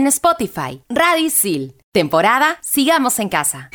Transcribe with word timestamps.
en 0.00 0.06
Spotify. 0.06 0.80
Radio 0.88 1.26
Isil. 1.26 1.74
Temporada 1.92 2.56
Sigamos 2.62 3.18
en 3.18 3.28
Casa. 3.28 3.68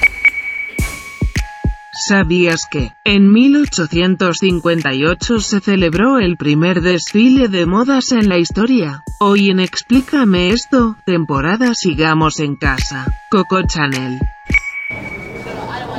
¿Sabías 2.07 2.65
que, 2.69 2.91
en 3.05 3.31
1858 3.31 5.39
se 5.39 5.61
celebró 5.61 6.19
el 6.19 6.35
primer 6.35 6.81
desfile 6.81 7.47
de 7.47 7.67
modas 7.67 8.11
en 8.11 8.27
la 8.27 8.37
historia? 8.37 9.03
Hoy 9.19 9.51
en 9.51 9.59
Explícame 9.59 10.49
esto, 10.49 10.97
temporada 11.05 11.75
Sigamos 11.75 12.39
en 12.39 12.55
Casa. 12.55 13.05
Coco 13.29 13.61
Chanel. 13.61 14.19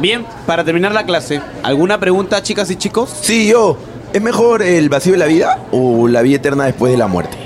Bien, 0.01 0.27
para 0.45 0.65
terminar 0.65 0.93
la 0.93 1.07
clase, 1.07 1.41
¿alguna 1.63 2.01
pregunta, 2.01 2.43
chicas 2.43 2.69
y 2.71 2.77
chicos? 2.77 3.17
Sí, 3.23 3.49
yo. 3.49 3.79
¿Es 4.13 4.21
mejor 4.21 4.63
el 4.63 4.89
vacío 4.89 5.13
de 5.13 5.19
la 5.19 5.27
vida 5.27 5.67
o 5.71 6.09
la 6.09 6.23
vida 6.23 6.37
eterna 6.37 6.65
después 6.65 6.93
de 6.93 6.99
la 6.99 7.07
muerte? 7.07 7.46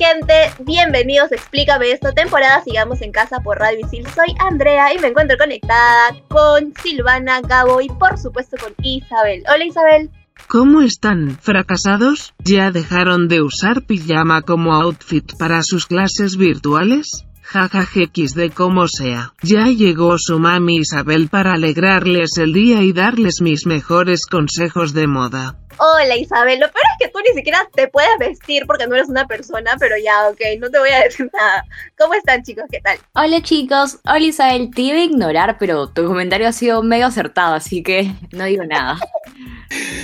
Gente, 0.00 0.32
bienvenidos 0.60 1.30
a 1.30 1.34
Explícame 1.34 1.92
esto, 1.92 2.14
temporada 2.14 2.64
Sigamos 2.64 3.02
en 3.02 3.12
Casa 3.12 3.40
por 3.40 3.58
Radio 3.58 3.80
Isil. 3.80 4.06
Soy 4.06 4.34
Andrea 4.38 4.94
y 4.94 4.98
me 4.98 5.08
encuentro 5.08 5.36
conectada 5.36 6.16
con 6.28 6.72
Silvana, 6.82 7.42
Gabo 7.42 7.82
y 7.82 7.88
por 7.88 8.16
supuesto 8.16 8.56
con 8.56 8.72
Isabel. 8.82 9.44
Hola 9.46 9.62
Isabel. 9.62 10.10
¿Cómo 10.48 10.80
están? 10.80 11.36
¿Fracasados? 11.38 12.32
¿Ya 12.38 12.70
dejaron 12.70 13.28
de 13.28 13.42
usar 13.42 13.82
pijama 13.82 14.40
como 14.40 14.72
outfit 14.72 15.36
para 15.38 15.62
sus 15.62 15.84
clases 15.84 16.38
virtuales? 16.38 17.26
Jajajex 17.42 18.34
de 18.34 18.48
como 18.48 18.88
sea. 18.88 19.34
Ya 19.42 19.66
llegó 19.66 20.16
su 20.16 20.38
mami 20.38 20.78
Isabel 20.78 21.28
para 21.28 21.52
alegrarles 21.52 22.38
el 22.38 22.54
día 22.54 22.82
y 22.82 22.94
darles 22.94 23.42
mis 23.42 23.66
mejores 23.66 24.24
consejos 24.24 24.94
de 24.94 25.06
moda. 25.06 25.58
Hola 25.78 26.16
Isabel, 26.16 26.60
lo 26.60 26.66
peor 26.70 26.82
es 26.98 27.06
que 27.06 27.12
tú 27.12 27.20
ni 27.20 27.34
siquiera 27.34 27.68
te 27.74 27.88
puedes 27.88 28.10
vestir 28.18 28.66
porque 28.66 28.86
no 28.86 28.96
eres 28.96 29.08
una 29.08 29.26
persona, 29.26 29.76
pero 29.78 29.96
ya, 29.96 30.28
ok, 30.28 30.40
no 30.58 30.70
te 30.70 30.78
voy 30.78 30.90
a 30.90 31.00
decir 31.04 31.30
nada. 31.32 31.64
¿Cómo 31.96 32.14
están 32.14 32.42
chicos? 32.42 32.64
¿Qué 32.70 32.80
tal? 32.80 32.98
Hola 33.14 33.40
chicos, 33.42 33.98
hola 34.04 34.18
Isabel, 34.18 34.70
te 34.74 34.82
iba 34.82 34.98
a 34.98 35.04
ignorar, 35.04 35.56
pero 35.58 35.88
tu 35.88 36.06
comentario 36.06 36.48
ha 36.48 36.52
sido 36.52 36.82
medio 36.82 37.06
acertado, 37.06 37.54
así 37.54 37.82
que 37.82 38.12
no 38.32 38.44
digo 38.44 38.64
nada. 38.64 38.98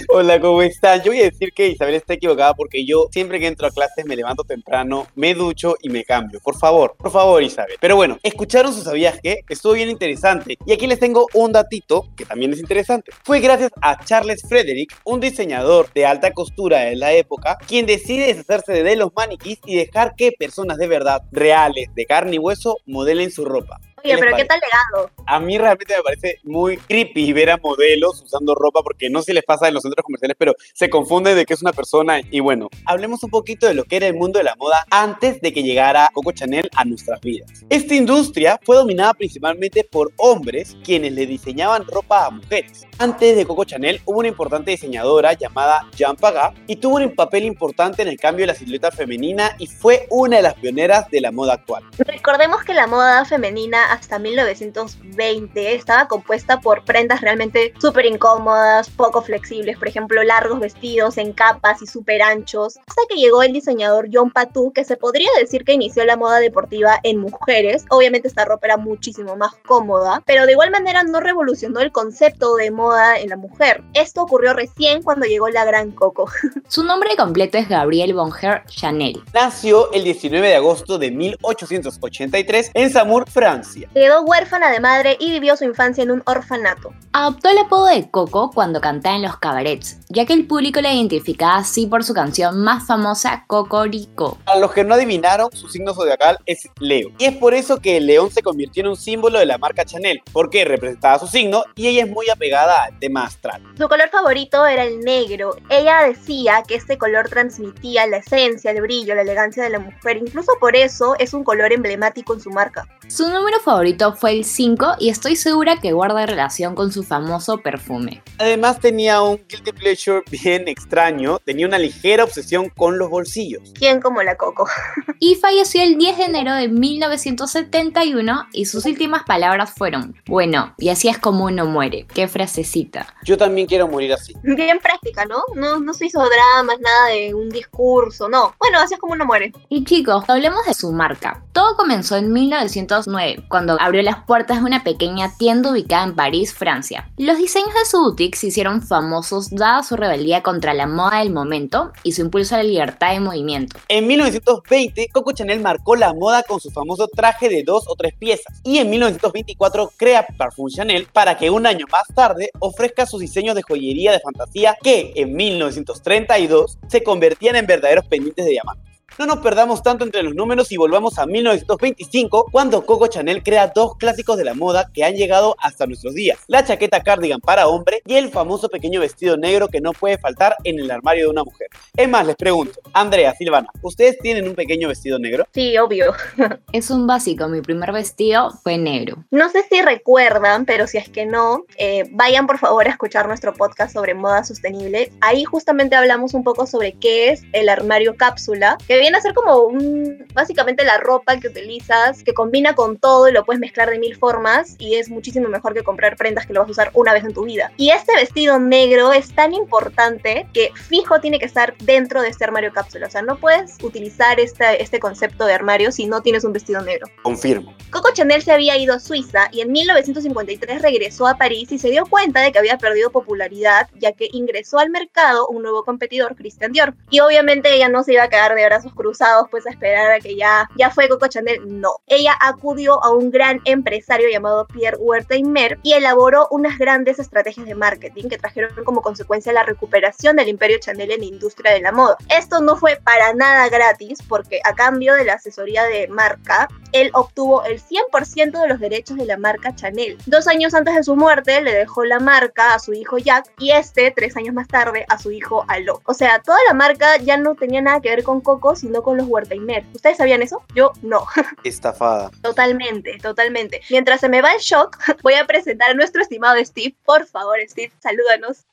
Hola, 0.08 0.40
¿cómo 0.40 0.62
están? 0.62 1.02
Yo 1.02 1.10
voy 1.10 1.20
a 1.20 1.24
decir 1.24 1.52
que 1.52 1.68
Isabel 1.68 1.96
está 1.96 2.14
equivocada 2.14 2.54
porque 2.54 2.86
yo 2.86 3.08
siempre 3.10 3.40
que 3.40 3.48
entro 3.48 3.66
a 3.66 3.72
clases 3.72 4.06
me 4.06 4.14
levanto 4.14 4.44
temprano, 4.44 5.08
me 5.16 5.34
ducho 5.34 5.74
y 5.82 5.88
me 5.88 6.04
cambio. 6.04 6.38
Por 6.40 6.56
favor, 6.56 6.94
por 6.96 7.10
favor, 7.10 7.42
Isabel. 7.42 7.76
Pero 7.80 7.96
bueno, 7.96 8.16
¿escucharon 8.22 8.72
su 8.72 8.82
sabías 8.82 9.18
qué? 9.20 9.40
Estuvo 9.48 9.72
bien 9.72 9.90
interesante. 9.90 10.56
Y 10.64 10.72
aquí 10.72 10.86
les 10.86 11.00
tengo 11.00 11.26
un 11.34 11.50
datito 11.50 12.06
que 12.16 12.24
también 12.24 12.52
es 12.52 12.60
interesante. 12.60 13.10
Fue 13.24 13.40
gracias 13.40 13.72
a 13.82 14.02
Charles 14.04 14.42
Frederick, 14.48 14.96
un 15.04 15.18
diseñador 15.18 15.55
de 15.94 16.06
alta 16.06 16.32
costura 16.32 16.80
de 16.80 16.96
la 16.96 17.12
época, 17.12 17.56
quien 17.66 17.86
decide 17.86 18.26
deshacerse 18.26 18.82
de 18.82 18.96
los 18.96 19.10
maniquís 19.14 19.58
y 19.64 19.76
dejar 19.76 20.14
que 20.14 20.32
personas 20.32 20.76
de 20.76 20.86
verdad, 20.86 21.22
reales, 21.32 21.88
de 21.94 22.04
carne 22.04 22.36
y 22.36 22.38
hueso, 22.38 22.76
modelen 22.84 23.30
su 23.30 23.44
ropa. 23.44 23.80
Oye, 24.04 24.18
pero 24.18 24.36
¿qué 24.36 24.44
tal 24.44 24.60
legado? 24.60 25.10
A 25.26 25.40
mí 25.40 25.56
realmente 25.56 25.96
me 25.96 26.02
parece 26.02 26.38
muy 26.44 26.76
creepy 26.76 27.32
ver 27.32 27.50
a 27.50 27.56
modelos 27.56 28.22
usando 28.22 28.54
ropa 28.54 28.82
porque 28.82 29.08
no 29.08 29.20
sé 29.20 29.26
si 29.26 29.32
les 29.32 29.44
pasa 29.44 29.68
en 29.68 29.74
los 29.74 29.82
centros 29.82 30.04
comerciales, 30.04 30.36
pero 30.38 30.54
se 30.74 30.90
confunde 30.90 31.34
de 31.34 31.46
que 31.46 31.54
es 31.54 31.62
una 31.62 31.72
persona. 31.72 32.20
Y 32.30 32.40
bueno, 32.40 32.68
hablemos 32.84 33.22
un 33.24 33.30
poquito 33.30 33.66
de 33.66 33.74
lo 33.74 33.84
que 33.84 33.96
era 33.96 34.06
el 34.06 34.14
mundo 34.14 34.38
de 34.38 34.44
la 34.44 34.54
moda 34.56 34.84
antes 34.90 35.40
de 35.40 35.52
que 35.52 35.62
llegara 35.62 36.10
Coco 36.12 36.32
Chanel 36.32 36.68
a 36.76 36.84
nuestras 36.84 37.20
vidas. 37.20 37.50
Esta 37.70 37.94
industria 37.94 38.60
fue 38.62 38.76
dominada 38.76 39.14
principalmente 39.14 39.82
por 39.82 40.12
hombres 40.18 40.76
quienes 40.84 41.12
le 41.12 41.26
diseñaban 41.26 41.86
ropa 41.86 42.26
a 42.26 42.30
mujeres. 42.30 42.86
Antes 42.98 43.36
de 43.36 43.46
Coco 43.46 43.64
Chanel 43.64 44.00
hubo 44.04 44.20
una 44.20 44.28
importante 44.28 44.70
diseñadora 44.70 45.32
llamada 45.32 45.86
Jean 45.96 46.16
Pagat 46.16 46.54
y 46.66 46.76
tuvo 46.76 46.96
un 46.96 47.14
papel 47.14 47.44
importante 47.44 48.02
en 48.02 48.08
el 48.08 48.18
cambio 48.18 48.44
de 48.44 48.52
la 48.52 48.54
silueta 48.54 48.90
femenina 48.90 49.56
y 49.58 49.66
fue 49.66 50.06
una 50.10 50.36
de 50.36 50.42
las 50.42 50.54
pioneras 50.54 51.08
de 51.10 51.20
la 51.20 51.32
moda 51.32 51.54
actual. 51.54 51.82
Recordemos 51.98 52.62
que 52.64 52.74
la 52.74 52.86
moda 52.86 53.24
femenina 53.24 53.92
hasta 53.96 54.18
1920 54.18 55.74
estaba 55.74 56.08
compuesta 56.08 56.60
por 56.60 56.84
prendas 56.84 57.20
realmente 57.20 57.72
súper 57.80 58.06
incómodas, 58.06 58.90
poco 58.90 59.22
flexibles, 59.22 59.78
por 59.78 59.88
ejemplo, 59.88 60.22
largos 60.22 60.60
vestidos 60.60 61.18
en 61.18 61.32
capas 61.32 61.82
y 61.82 61.86
súper 61.86 62.22
anchos, 62.22 62.78
hasta 62.86 63.02
que 63.08 63.16
llegó 63.16 63.42
el 63.42 63.52
diseñador 63.52 64.08
John 64.12 64.30
Patou, 64.30 64.72
que 64.72 64.84
se 64.84 64.96
podría 64.96 65.28
decir 65.40 65.64
que 65.64 65.72
inició 65.72 66.04
la 66.04 66.16
moda 66.16 66.38
deportiva 66.38 66.98
en 67.02 67.18
mujeres. 67.18 67.84
Obviamente 67.90 68.28
esta 68.28 68.44
ropa 68.44 68.66
era 68.66 68.76
muchísimo 68.76 69.36
más 69.36 69.54
cómoda, 69.66 70.22
pero 70.26 70.46
de 70.46 70.52
igual 70.52 70.70
manera 70.70 71.02
no 71.02 71.20
revolucionó 71.20 71.80
el 71.80 71.92
concepto 71.92 72.56
de 72.56 72.70
moda 72.70 73.18
en 73.18 73.30
la 73.30 73.36
mujer. 73.36 73.82
Esto 73.94 74.22
ocurrió 74.22 74.54
recién 74.54 75.02
cuando 75.02 75.26
llegó 75.26 75.48
la 75.48 75.64
gran 75.64 75.90
Coco. 75.92 76.28
Su 76.68 76.84
nombre 76.84 77.16
completo 77.16 77.58
es 77.58 77.68
Gabriel 77.68 78.14
Bonheur 78.14 78.64
Chanel. 78.66 79.22
Nació 79.32 79.92
el 79.92 80.04
19 80.04 80.46
de 80.46 80.56
agosto 80.56 80.98
de 80.98 81.10
1883 81.10 82.70
en 82.74 82.90
Samur, 82.90 83.28
Francia. 83.28 83.75
Quedó 83.94 84.22
huérfana 84.22 84.70
de 84.70 84.80
madre 84.80 85.16
y 85.20 85.30
vivió 85.30 85.56
su 85.56 85.64
infancia 85.64 86.02
en 86.02 86.10
un 86.10 86.22
orfanato. 86.26 86.92
Adoptó 87.12 87.48
el 87.50 87.58
apodo 87.58 87.86
de 87.86 88.10
Coco 88.10 88.50
cuando 88.54 88.80
cantaba 88.80 89.16
en 89.16 89.22
los 89.22 89.38
cabarets, 89.38 89.98
ya 90.08 90.26
que 90.26 90.34
el 90.34 90.46
público 90.46 90.80
la 90.80 90.92
identificaba 90.92 91.56
así 91.56 91.86
por 91.86 92.04
su 92.04 92.14
canción 92.14 92.62
más 92.62 92.86
famosa, 92.86 93.44
Cocorico. 93.46 94.38
A 94.46 94.58
los 94.58 94.72
que 94.72 94.84
no 94.84 94.94
adivinaron, 94.94 95.50
su 95.52 95.68
signo 95.68 95.94
zodiacal 95.94 96.38
es 96.46 96.68
Leo. 96.78 97.08
Y 97.18 97.24
es 97.24 97.36
por 97.36 97.54
eso 97.54 97.78
que 97.78 97.96
el 97.96 98.06
león 98.06 98.30
se 98.30 98.42
convirtió 98.42 98.82
en 98.82 98.88
un 98.88 98.96
símbolo 98.96 99.38
de 99.38 99.46
la 99.46 99.58
marca 99.58 99.84
Chanel, 99.84 100.22
porque 100.32 100.64
representaba 100.64 101.18
su 101.18 101.26
signo 101.26 101.64
y 101.74 101.88
ella 101.88 102.04
es 102.04 102.10
muy 102.10 102.28
apegada 102.28 102.84
al 102.84 102.98
tema 102.98 103.24
astral. 103.24 103.62
Su 103.78 103.88
color 103.88 104.08
favorito 104.10 104.66
era 104.66 104.84
el 104.84 105.00
negro. 105.00 105.56
Ella 105.68 106.02
decía 106.02 106.62
que 106.66 106.74
este 106.74 106.98
color 106.98 107.28
transmitía 107.28 108.06
la 108.06 108.18
esencia, 108.18 108.70
el 108.70 108.80
brillo, 108.82 109.14
la 109.14 109.22
elegancia 109.22 109.64
de 109.64 109.70
la 109.70 109.78
mujer. 109.78 110.18
Incluso 110.18 110.52
por 110.60 110.76
eso 110.76 111.14
es 111.18 111.34
un 111.34 111.44
color 111.44 111.72
emblemático 111.72 112.34
en 112.34 112.40
su 112.40 112.50
marca. 112.50 112.86
Su 113.08 113.28
número 113.30 113.58
favorito 113.66 114.14
fue 114.14 114.30
el 114.30 114.44
5 114.44 114.94
y 115.00 115.08
estoy 115.08 115.34
segura 115.34 115.80
que 115.80 115.90
guarda 115.90 116.24
relación 116.24 116.76
con 116.76 116.92
su 116.92 117.02
famoso 117.02 117.58
perfume. 117.58 118.22
Además 118.38 118.78
tenía 118.78 119.20
un 119.20 119.44
guilty 119.48 119.72
pleasure 119.72 120.22
bien 120.30 120.68
extraño, 120.68 121.40
tenía 121.40 121.66
una 121.66 121.78
ligera 121.78 122.22
obsesión 122.22 122.70
con 122.70 122.96
los 122.96 123.10
bolsillos. 123.10 123.72
¿Quién 123.74 124.00
como 124.00 124.22
la 124.22 124.36
Coco? 124.36 124.68
y 125.18 125.34
falleció 125.34 125.82
el 125.82 125.98
10 125.98 126.16
de 126.16 126.24
enero 126.24 126.54
de 126.54 126.68
1971 126.68 128.46
y 128.52 128.66
sus 128.66 128.86
últimas 128.86 129.24
palabras 129.24 129.72
fueron, 129.76 130.14
bueno, 130.26 130.72
y 130.78 130.90
así 130.90 131.08
es 131.08 131.18
como 131.18 131.46
uno 131.46 131.66
muere. 131.66 132.06
Qué 132.14 132.28
frasecita. 132.28 133.14
Yo 133.24 133.36
también 133.36 133.66
quiero 133.66 133.88
morir 133.88 134.12
así. 134.12 134.32
Bien 134.44 134.78
práctica, 134.78 135.24
¿no? 135.24 135.42
No, 135.56 135.80
no 135.80 135.92
se 135.92 136.06
hizo 136.06 136.20
dramas, 136.20 136.78
nada 136.78 137.08
de 137.08 137.34
un 137.34 137.48
discurso, 137.48 138.28
no. 138.28 138.54
Bueno, 138.60 138.78
así 138.78 138.94
es 138.94 139.00
como 139.00 139.14
uno 139.14 139.26
muere. 139.26 139.52
Y 139.68 139.82
chicos, 139.84 140.24
hablemos 140.28 140.64
de 140.66 140.74
su 140.74 140.92
marca. 140.92 141.42
Todo 141.52 141.76
comenzó 141.76 142.16
en 142.16 142.32
1909, 142.32 143.44
cuando 143.56 143.80
abrió 143.80 144.02
las 144.02 144.22
puertas 144.22 144.58
de 144.58 144.66
una 144.66 144.84
pequeña 144.84 145.32
tienda 145.38 145.70
ubicada 145.70 146.04
en 146.04 146.14
París, 146.14 146.52
Francia. 146.52 147.08
Los 147.16 147.38
diseños 147.38 147.72
de 147.72 147.86
su 147.90 147.98
boutique 147.98 148.36
se 148.36 148.48
hicieron 148.48 148.82
famosos 148.82 149.48
dada 149.48 149.82
su 149.82 149.96
rebeldía 149.96 150.42
contra 150.42 150.74
la 150.74 150.86
moda 150.86 151.20
del 151.20 151.32
momento 151.32 151.90
y 152.02 152.12
su 152.12 152.20
impulso 152.20 152.54
a 152.54 152.58
la 152.58 152.64
libertad 152.64 153.14
de 153.14 153.20
movimiento. 153.20 153.78
En 153.88 154.06
1920, 154.06 155.08
Coco 155.10 155.32
Chanel 155.32 155.60
marcó 155.60 155.96
la 155.96 156.12
moda 156.12 156.42
con 156.42 156.60
su 156.60 156.70
famoso 156.70 157.08
traje 157.08 157.48
de 157.48 157.62
dos 157.62 157.84
o 157.88 157.94
tres 157.96 158.12
piezas. 158.18 158.60
Y 158.62 158.76
en 158.76 158.90
1924 158.90 159.90
crea 159.96 160.26
Parfum 160.36 160.68
Chanel 160.68 161.08
para 161.10 161.38
que 161.38 161.48
un 161.48 161.64
año 161.64 161.86
más 161.90 162.08
tarde 162.14 162.50
ofrezca 162.58 163.06
sus 163.06 163.22
diseños 163.22 163.54
de 163.54 163.62
joyería 163.62 164.12
de 164.12 164.20
fantasía 164.20 164.76
que 164.82 165.14
en 165.16 165.34
1932 165.34 166.76
se 166.88 167.02
convertían 167.02 167.56
en 167.56 167.64
verdaderos 167.64 168.06
pendientes 168.06 168.44
de 168.44 168.50
diamantes. 168.50 168.85
No 169.18 169.24
nos 169.24 169.38
perdamos 169.38 169.82
tanto 169.82 170.04
entre 170.04 170.22
los 170.22 170.34
números 170.34 170.70
y 170.72 170.76
volvamos 170.76 171.18
a 171.18 171.24
1925, 171.24 172.48
cuando 172.52 172.84
Coco 172.84 173.06
Chanel 173.06 173.42
crea 173.42 173.72
dos 173.74 173.96
clásicos 173.96 174.36
de 174.36 174.44
la 174.44 174.52
moda 174.52 174.90
que 174.92 175.04
han 175.04 175.14
llegado 175.14 175.56
hasta 175.58 175.86
nuestros 175.86 176.12
días. 176.12 176.38
La 176.48 176.66
chaqueta 176.66 177.02
cardigan 177.02 177.40
para 177.40 177.66
hombre 177.66 178.02
y 178.04 178.16
el 178.16 178.28
famoso 178.28 178.68
pequeño 178.68 179.00
vestido 179.00 179.38
negro 179.38 179.68
que 179.68 179.80
no 179.80 179.92
puede 179.92 180.18
faltar 180.18 180.56
en 180.64 180.78
el 180.78 180.90
armario 180.90 181.24
de 181.24 181.30
una 181.30 181.44
mujer. 181.44 181.68
Es 181.96 182.06
más, 182.10 182.26
les 182.26 182.36
pregunto, 182.36 182.78
Andrea, 182.92 183.34
Silvana, 183.34 183.68
¿ustedes 183.80 184.18
tienen 184.18 184.46
un 184.48 184.54
pequeño 184.54 184.88
vestido 184.88 185.18
negro? 185.18 185.46
Sí, 185.54 185.78
obvio. 185.78 186.12
Es 186.72 186.90
un 186.90 187.06
básico, 187.06 187.48
mi 187.48 187.62
primer 187.62 187.92
vestido 187.92 188.50
fue 188.62 188.76
negro. 188.76 189.24
No 189.30 189.48
sé 189.48 189.64
si 189.70 189.80
recuerdan, 189.80 190.66
pero 190.66 190.86
si 190.86 190.98
es 190.98 191.08
que 191.08 191.24
no, 191.24 191.64
eh, 191.78 192.04
vayan 192.10 192.46
por 192.46 192.58
favor 192.58 192.86
a 192.86 192.90
escuchar 192.90 193.28
nuestro 193.28 193.54
podcast 193.54 193.94
sobre 193.94 194.12
moda 194.12 194.44
sostenible. 194.44 195.10
Ahí 195.22 195.44
justamente 195.44 195.96
hablamos 195.96 196.34
un 196.34 196.44
poco 196.44 196.66
sobre 196.66 196.92
qué 196.92 197.30
es 197.30 197.44
el 197.52 197.70
armario 197.70 198.16
cápsula, 198.16 198.76
que 198.86 199.05
viene 199.06 199.18
a 199.18 199.20
ser 199.20 199.34
como 199.34 199.58
un, 199.58 200.26
básicamente 200.34 200.84
la 200.84 200.98
ropa 200.98 201.38
que 201.38 201.46
utilizas, 201.46 202.24
que 202.24 202.34
combina 202.34 202.74
con 202.74 202.96
todo 202.96 203.28
y 203.28 203.32
lo 203.32 203.44
puedes 203.44 203.60
mezclar 203.60 203.88
de 203.88 204.00
mil 204.00 204.16
formas 204.16 204.74
y 204.80 204.96
es 204.96 205.08
muchísimo 205.10 205.48
mejor 205.48 205.74
que 205.74 205.84
comprar 205.84 206.16
prendas 206.16 206.44
que 206.44 206.52
lo 206.52 206.58
vas 206.58 206.68
a 206.68 206.72
usar 206.72 206.90
una 206.92 207.12
vez 207.12 207.22
en 207.22 207.32
tu 207.32 207.44
vida. 207.44 207.70
Y 207.76 207.90
este 207.90 208.16
vestido 208.16 208.58
negro 208.58 209.12
es 209.12 209.32
tan 209.32 209.54
importante 209.54 210.48
que 210.52 210.72
fijo 210.74 211.20
tiene 211.20 211.38
que 211.38 211.44
estar 211.44 211.76
dentro 211.78 212.20
de 212.20 212.30
este 212.30 212.42
armario 212.42 212.72
cápsula. 212.72 213.06
O 213.06 213.10
sea, 213.10 213.22
no 213.22 213.36
puedes 213.36 213.76
utilizar 213.80 214.40
este, 214.40 214.82
este 214.82 214.98
concepto 214.98 215.46
de 215.46 215.54
armario 215.54 215.92
si 215.92 216.06
no 216.06 216.20
tienes 216.20 216.42
un 216.42 216.52
vestido 216.52 216.82
negro. 216.82 217.06
Confirmo. 217.22 217.72
Coco 217.90 218.08
Chanel 218.12 218.42
se 218.42 218.50
había 218.50 218.76
ido 218.76 218.92
a 218.92 218.98
Suiza 218.98 219.50
y 219.52 219.60
en 219.60 219.70
1953 219.70 220.82
regresó 220.82 221.28
a 221.28 221.38
París 221.38 221.70
y 221.70 221.78
se 221.78 221.90
dio 221.90 222.06
cuenta 222.06 222.40
de 222.40 222.50
que 222.50 222.58
había 222.58 222.76
perdido 222.76 223.10
popularidad 223.10 223.88
ya 224.00 224.10
que 224.10 224.28
ingresó 224.32 224.80
al 224.80 224.90
mercado 224.90 225.46
un 225.46 225.62
nuevo 225.62 225.84
competidor, 225.84 226.34
Christian 226.34 226.72
Dior. 226.72 226.94
Y 227.08 227.20
obviamente 227.20 227.72
ella 227.72 227.88
no 227.88 228.02
se 228.02 228.14
iba 228.14 228.24
a 228.24 228.28
quedar 228.28 228.56
de 228.56 228.64
brazos 228.64 228.92
cruzados 228.96 229.46
pues 229.50 229.66
a 229.66 229.70
esperar 229.70 230.10
a 230.10 230.18
que 230.18 230.34
ya, 230.34 230.68
ya 230.76 230.90
fue 230.90 231.08
Coco 231.08 231.28
Chanel. 231.28 231.80
No. 231.80 232.00
Ella 232.06 232.34
acudió 232.40 233.02
a 233.04 233.10
un 233.10 233.30
gran 233.30 233.60
empresario 233.64 234.28
llamado 234.28 234.66
Pierre 234.66 234.96
Wertheimer 234.96 235.78
y 235.82 235.92
elaboró 235.92 236.48
unas 236.50 236.78
grandes 236.78 237.20
estrategias 237.20 237.66
de 237.66 237.74
marketing 237.74 238.28
que 238.28 238.38
trajeron 238.38 238.74
como 238.84 239.02
consecuencia 239.02 239.52
la 239.52 239.62
recuperación 239.62 240.36
del 240.36 240.48
imperio 240.48 240.78
Chanel 240.80 241.12
en 241.12 241.20
la 241.20 241.26
industria 241.26 241.72
de 241.72 241.80
la 241.80 241.92
moda. 241.92 242.16
Esto 242.28 242.60
no 242.60 242.76
fue 242.76 242.98
para 243.02 243.32
nada 243.34 243.68
gratis 243.68 244.18
porque 244.28 244.60
a 244.64 244.74
cambio 244.74 245.14
de 245.14 245.24
la 245.24 245.34
asesoría 245.34 245.84
de 245.84 246.08
marca, 246.08 246.68
él 246.92 247.10
obtuvo 247.12 247.64
el 247.64 247.80
100% 247.80 248.60
de 248.60 248.68
los 248.68 248.80
derechos 248.80 249.16
de 249.16 249.26
la 249.26 249.36
marca 249.36 249.74
Chanel. 249.74 250.18
Dos 250.26 250.48
años 250.48 250.74
antes 250.74 250.94
de 250.94 251.02
su 251.02 251.14
muerte 251.16 251.60
le 251.60 251.72
dejó 251.72 252.04
la 252.04 252.18
marca 252.18 252.74
a 252.74 252.78
su 252.78 252.92
hijo 252.94 253.18
Jack 253.18 253.52
y 253.58 253.70
este, 253.72 254.10
tres 254.10 254.36
años 254.36 254.54
más 254.54 254.68
tarde, 254.68 255.04
a 255.08 255.18
su 255.18 255.30
hijo 255.30 255.64
Alok. 255.68 256.02
O 256.08 256.14
sea, 256.14 256.40
toda 256.40 256.58
la 256.68 256.74
marca 256.74 257.16
ya 257.18 257.36
no 257.36 257.54
tenía 257.54 257.82
nada 257.82 258.00
que 258.00 258.10
ver 258.10 258.22
con 258.22 258.40
Coco, 258.40 258.76
sino 258.76 258.85
con 259.02 259.16
los 259.16 259.26
Wertheimer. 259.28 259.84
¿Ustedes 259.94 260.16
sabían 260.16 260.42
eso? 260.42 260.62
Yo 260.74 260.92
no. 261.02 261.26
Estafada. 261.64 262.30
Totalmente, 262.42 263.18
totalmente. 263.18 263.80
Mientras 263.90 264.20
se 264.20 264.28
me 264.28 264.42
va 264.42 264.52
el 264.54 264.60
shock, 264.60 264.98
voy 265.22 265.34
a 265.34 265.46
presentar 265.46 265.90
a 265.90 265.94
nuestro 265.94 266.22
estimado 266.22 266.62
Steve. 266.64 266.94
Por 267.04 267.26
favor, 267.26 267.58
Steve, 267.68 267.92
salúdanos. 268.00 268.66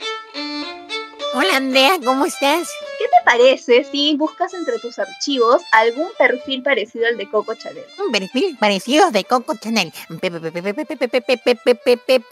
Hola 1.35 1.57
Andrea, 1.57 1.97
¿cómo 2.03 2.25
estás? 2.25 2.69
¿Qué 3.03 3.09
te 3.09 3.25
parece 3.25 3.83
si 3.91 4.15
buscas 4.15 4.53
entre 4.53 4.79
tus 4.79 4.97
archivos 4.97 5.61
algún 5.73 6.07
perfil 6.17 6.63
parecido 6.63 7.05
al 7.05 7.17
de 7.17 7.29
Coco 7.29 7.53
Chanel? 7.53 7.83
Un 7.99 8.13
perfil 8.13 8.55
parecido 8.57 9.11
de 9.11 9.25
Coco 9.25 9.55
Chanel. 9.57 9.91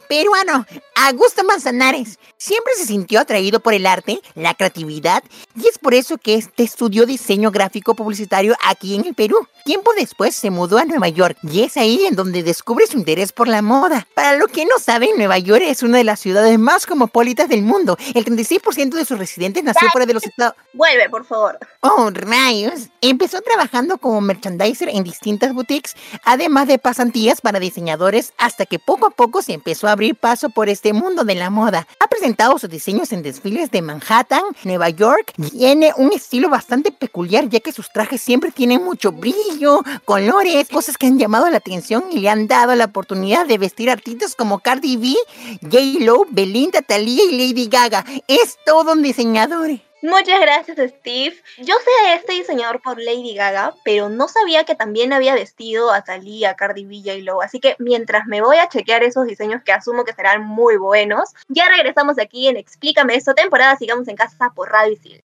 Peruano, 0.08 0.66
Augusto 0.96 1.44
Manzanares. 1.44 2.20
Siempre 2.38 2.74
se 2.78 2.86
sintió 2.86 3.20
atraído 3.20 3.60
por 3.60 3.74
el 3.74 3.86
arte, 3.86 4.22
la 4.34 4.54
creatividad, 4.54 5.24
y 5.62 5.68
es 5.68 5.78
por 5.78 5.94
eso 5.94 6.18
que 6.18 6.36
este 6.36 6.64
estudió 6.64 7.06
diseño 7.06 7.52
gráfico 7.52 7.94
publicitario 7.94 8.56
aquí 8.66 8.96
en 8.96 9.06
el 9.06 9.14
Perú. 9.14 9.46
Tiempo 9.66 9.92
después 9.98 10.36
se 10.38 10.52
mudó 10.52 10.78
a 10.78 10.86
Nueva 10.86 11.10
York 11.10 11.38
y 11.44 11.64
es 11.64 11.76
ahí 11.76 12.06
en 12.06 12.16
donde 12.16 12.44
descubre 12.44 12.88
su 12.88 12.98
interés 12.98 13.34
por 13.34 13.50
la 13.50 13.62
moda. 13.62 14.08
Para 14.16 14.38
lo 14.38 14.48
que 14.48 14.66
no 14.66 14.80
saben, 14.80 15.18
Nueva 15.18 15.38
York 15.38 15.64
es 15.66 15.84
una 15.84 15.98
de 15.98 16.06
las 16.06 16.22
ciudades 16.22 16.58
más 16.58 16.86
cosmopolitas 16.86 17.50
del 17.50 17.62
mundo. 17.62 17.98
El 18.16 18.24
36% 18.24 18.92
de 18.92 19.06
sus 19.06 19.20
residentes 19.20 19.64
nació 19.66 19.90
fuera 19.90 20.06
de 20.06 20.14
los 20.14 20.24
Estados 20.24 20.56
Vuelve, 20.74 21.10
por 21.10 21.26
favor. 21.26 21.60
Oh, 21.82 22.10
rayos. 22.12 22.90
Empezó 23.02 23.42
trabajando 23.42 23.98
como 23.98 24.22
merchandiser 24.22 24.90
en 24.90 25.04
distintas 25.04 25.54
boutiques, 25.54 25.96
además 26.24 26.68
de 26.68 26.78
pasantías 26.78 27.42
para 27.42 27.60
diseñadores, 27.60 28.34
hasta 28.38 28.66
que 28.66 28.80
poco 28.80 29.08
a 29.08 29.10
poco 29.10 29.42
se 29.42 29.54
empezó 29.54 29.88
a 29.88 29.92
abrir 29.92 30.16
paso 30.16 30.50
por 30.50 30.70
este 30.70 30.94
mundo 30.94 31.26
de 31.26 31.36
la 31.36 31.50
moda. 31.50 31.88
Ha 32.00 32.08
presentado 32.08 32.58
sus 32.58 32.70
diseños 32.70 33.12
en 33.12 33.22
desfiles 33.22 33.70
de 33.72 33.82
Manhattan, 33.82 34.44
Nueva 34.64 34.90
York. 34.90 35.34
Tiene 35.52 35.94
un 35.98 36.14
estilo 36.14 36.50
bastante 36.50 36.92
peculiar, 36.92 37.50
ya 37.50 37.60
que 37.60 37.74
sus 37.74 37.92
trajes 37.92 38.22
siempre 38.22 38.52
tienen 38.52 38.84
mucho 38.84 39.12
brillo, 39.12 39.82
colores, 40.06 40.70
cosas 40.70 40.98
que 40.98 41.08
han 41.08 41.20
llamado 41.20 41.50
la 41.50 41.58
atención 41.58 42.06
y 42.12 42.20
le 42.20 42.30
han 42.30 42.48
dado 42.48 42.76
la 42.76 42.86
oportunidad 42.86 43.46
de 43.46 43.58
vestir 43.58 43.90
artistas 43.90 44.36
como 44.36 44.60
Cardi 44.60 44.96
B, 44.96 45.16
J-Lo, 45.64 46.26
Belinda, 46.30 46.82
Thalía 46.82 47.24
y 47.30 47.38
Lady 47.38 47.68
Gaga. 47.68 48.06
Es 48.28 48.58
todo 48.66 48.94
un 48.94 49.02
diseñador. 49.02 49.91
Muchas 50.02 50.42
gracias, 50.42 50.78
Steve. 50.78 51.36
Yo 51.60 51.76
sé 51.76 52.08
a 52.08 52.16
este 52.16 52.34
diseñador 52.34 52.82
por 52.82 53.00
Lady 53.00 53.36
Gaga, 53.36 53.76
pero 53.84 54.10
no 54.10 54.28
sabía 54.28 54.64
que 54.64 54.74
también 54.74 55.14
había 55.14 55.36
vestido 55.36 55.92
a 55.92 56.02
Thalía, 56.02 56.56
Cardi 56.56 56.86
B 56.86 56.96
y 56.96 57.22
Low. 57.22 57.42
Así 57.42 57.60
que 57.60 57.76
mientras 57.78 58.26
me 58.26 58.42
voy 58.42 58.58
a 58.58 58.68
chequear 58.68 59.04
esos 59.04 59.28
diseños 59.28 59.62
que 59.64 59.72
asumo 59.72 60.04
que 60.04 60.14
serán 60.14 60.44
muy 60.44 60.78
buenos, 60.78 61.30
ya 61.50 61.70
regresamos 61.70 62.18
aquí 62.18 62.48
en 62.48 62.58
Explícame 62.58 63.16
esto, 63.16 63.36
temporada 63.36 63.76
Sigamos 63.78 64.08
en 64.08 64.16
Casa 64.16 64.52
por 64.56 64.72
Radio 64.72 64.94
Isil. 64.94 65.24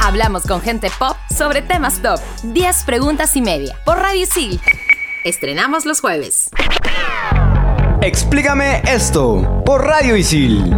Hablamos 0.00 0.46
con 0.46 0.60
gente 0.60 0.88
pop 0.98 1.16
sobre 1.34 1.62
temas 1.62 2.02
top. 2.02 2.20
10 2.42 2.84
preguntas 2.84 3.34
y 3.36 3.40
media 3.40 3.80
por 3.86 3.96
Radio 3.96 4.22
Isil. 4.22 4.60
Estrenamos 5.24 5.86
los 5.86 6.02
jueves. 6.02 6.50
Explícame 8.04 8.82
esto 8.86 9.62
por 9.64 9.82
Radio 9.86 10.14
Isil. 10.14 10.76